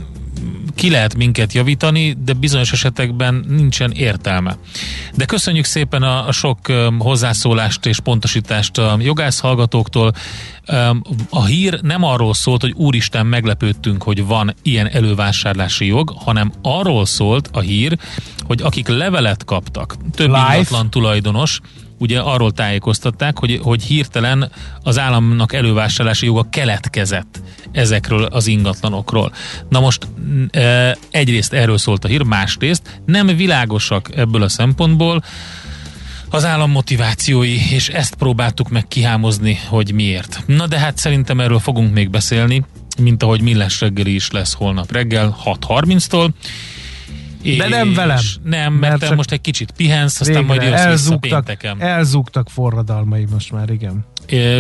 ki 0.76 0.90
lehet 0.90 1.16
minket 1.16 1.54
javítani, 1.54 2.18
de 2.24 2.34
bizonyos 2.34 2.72
esetekben 2.72 3.46
nincsen 3.48 3.92
értelme. 3.92 4.58
De 5.16 5.26
köszönjük 5.26 5.66
szépen 5.66 6.04
a, 6.04 6.28
a 6.28 6.32
sok 6.32 6.58
um, 6.70 7.00
hozzászólást 7.00 7.86
és 7.86 8.00
pontosítást 8.00 8.78
a 8.78 8.98
jogász 9.00 9.40
hallgatóktól. 9.40 10.14
Um, 10.68 11.02
a 11.30 11.46
hír 11.46 11.82
nem 11.82 12.04
arról 12.04 12.34
szólt, 12.34 12.62
hogy 12.62 12.74
úristen 12.76 13.26
meglepődtünk, 13.26 14.04
hogy 14.04 14.26
van 14.26 14.54
ilyen 14.62 14.90
elővásárlási 14.90 15.86
jog, 15.86 16.14
hanem 16.16 16.52
arról 16.62 17.06
szólt 17.06 17.50
a 17.52 17.60
hír, 17.60 17.98
hogy 18.48 18.62
akik 18.62 18.88
levelet 18.88 19.46
kaptak, 19.46 19.96
több 20.16 20.28
Live. 20.28 20.54
ingatlan 20.54 20.90
tulajdonos, 20.90 21.60
ugye 22.02 22.20
arról 22.20 22.52
tájékoztatták, 22.52 23.40
hogy, 23.40 23.60
hogy 23.64 23.84
hirtelen 23.84 24.52
az 24.84 25.00
államnak 25.00 25.54
elővásárlási 25.54 26.26
joga 26.26 26.48
keletkezett 26.50 27.42
ezekről 27.72 28.24
az 28.24 28.48
ingatlanokról. 28.48 29.34
Na 29.70 29.80
most 29.80 30.08
e, 30.52 30.98
egyrészt 31.12 31.54
erről 31.54 31.78
szólt 31.78 32.06
a 32.06 32.08
hír, 32.08 32.22
másrészt 32.22 33.00
nem 33.06 33.28
világosak 33.28 34.10
ebből 34.16 34.42
a 34.44 34.50
szempontból 34.50 35.24
az 36.30 36.46
állam 36.46 36.72
motivációi, 36.72 37.58
és 37.72 37.90
ezt 37.90 38.16
próbáltuk 38.16 38.70
meg 38.70 38.88
kihámozni, 38.88 39.60
hogy 39.68 39.94
miért. 39.94 40.44
Na 40.46 40.68
de 40.68 40.80
hát 40.80 40.98
szerintem 40.98 41.40
erről 41.40 41.60
fogunk 41.60 41.94
még 41.94 42.10
beszélni, 42.10 42.64
mint 43.02 43.24
ahogy 43.24 43.42
Millás 43.42 43.80
reggeli 43.80 44.14
is 44.14 44.32
lesz 44.32 44.54
holnap 44.54 44.92
reggel 44.92 45.38
6.30-tól. 45.46 46.30
De 47.44 47.68
nem 47.68 47.94
velem. 47.94 48.20
Nem, 48.44 48.74
mert, 48.74 49.00
Mert 49.00 49.10
te 49.10 49.16
most 49.16 49.32
egy 49.32 49.42
kicsit 49.42 49.72
pihensz, 49.72 50.22
aztán 50.22 50.44
majd 50.44 50.60
Végre 50.60 50.76
jössz 50.76 50.80
vissza 50.80 50.90
elzúgtak, 50.90 51.46
pénteken. 51.46 51.82
elzúgtak 51.82 52.50
forradalmai 52.50 53.26
most 53.32 53.52
már, 53.52 53.70
igen. 53.70 54.06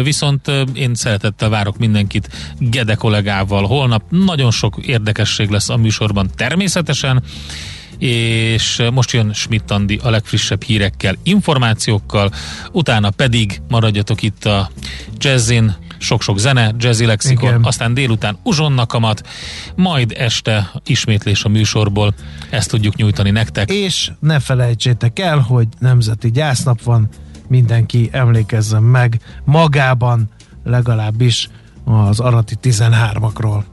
Viszont 0.03 0.51
én 0.73 0.95
szeretettel 0.95 1.49
várok 1.49 1.77
mindenkit 1.77 2.29
Gede 2.59 2.95
kollégával 2.95 3.65
holnap. 3.65 4.03
Nagyon 4.09 4.51
sok 4.51 4.77
érdekesség 4.85 5.49
lesz 5.49 5.69
a 5.69 5.77
műsorban 5.77 6.29
természetesen, 6.35 7.23
és 7.97 8.81
most 8.93 9.11
jön 9.11 9.33
Schmidt 9.33 9.71
Andi 9.71 9.99
a 10.03 10.09
legfrissebb 10.09 10.63
hírekkel, 10.63 11.15
információkkal, 11.23 12.31
utána 12.71 13.09
pedig 13.09 13.61
maradjatok 13.69 14.21
itt 14.21 14.45
a 14.45 14.69
Jazzin, 15.17 15.75
sok-sok 16.01 16.39
zene, 16.39 16.73
Jazzy 16.77 17.05
Lexikon, 17.05 17.49
Igen. 17.49 17.63
aztán 17.63 17.93
délután 17.93 18.37
uzsonnakamat, 18.43 19.27
majd 19.75 20.13
este 20.17 20.71
ismétlés 20.85 21.43
a 21.43 21.49
műsorból, 21.49 22.13
ezt 22.49 22.69
tudjuk 22.69 22.95
nyújtani 22.95 23.31
nektek. 23.31 23.71
És 23.71 24.11
ne 24.19 24.39
felejtsétek 24.39 25.19
el, 25.19 25.39
hogy 25.39 25.67
nemzeti 25.79 26.31
gyásznap 26.31 26.81
van, 26.83 27.09
mindenki 27.47 28.09
emlékezzen 28.11 28.83
meg 28.83 29.19
magában 29.43 30.29
legalábbis 30.63 31.49
az 31.83 32.19
arati 32.19 32.55
13-akról. 32.63 33.63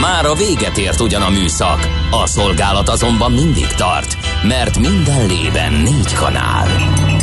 Már 0.00 0.24
a 0.24 0.34
véget 0.34 0.76
ért 0.76 1.00
ugyan 1.00 1.22
a 1.22 1.30
műszak, 1.30 1.88
a 2.10 2.26
szolgálat 2.26 2.88
azonban 2.88 3.32
mindig 3.32 3.66
tart, 3.66 4.16
mert 4.42 4.78
minden 4.78 5.26
lében 5.26 5.72
négy 5.72 6.12
kanál. 6.12 6.66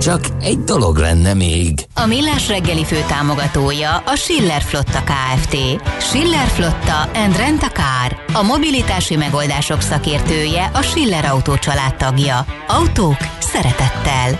Csak 0.00 0.20
egy 0.40 0.58
dolog 0.58 0.96
lenne 0.96 1.34
még. 1.34 1.86
A 1.94 2.06
Millás 2.06 2.48
reggeli 2.48 2.84
fő 2.84 3.04
támogatója 3.08 3.96
a 3.96 4.16
Schiller 4.16 4.62
Flotta 4.62 5.02
KFT. 5.04 5.56
Schiller 6.00 6.46
Flotta 6.46 7.00
and 7.14 7.36
Rent 7.36 7.62
a 7.62 7.68
Car. 7.68 8.20
A 8.32 8.42
mobilitási 8.42 9.16
megoldások 9.16 9.80
szakértője 9.80 10.70
a 10.74 10.82
Schiller 10.82 11.24
Autó 11.24 11.54
tagja. 11.98 12.46
Autók 12.68 13.16
szeretettel. 13.38 14.38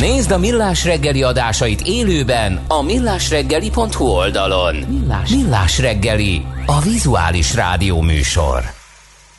Nézd 0.00 0.30
a 0.30 0.38
Millás 0.38 0.84
reggeli 0.84 1.22
adásait 1.22 1.80
élőben 1.80 2.60
a 2.68 2.82
millásreggeli.hu 2.82 4.04
oldalon. 4.04 4.74
Millás, 4.74 5.30
Millás 5.30 5.78
reggeli, 5.78 6.42
a 6.66 6.80
vizuális 6.80 7.54
rádió 7.54 8.00
műsor. 8.00 8.83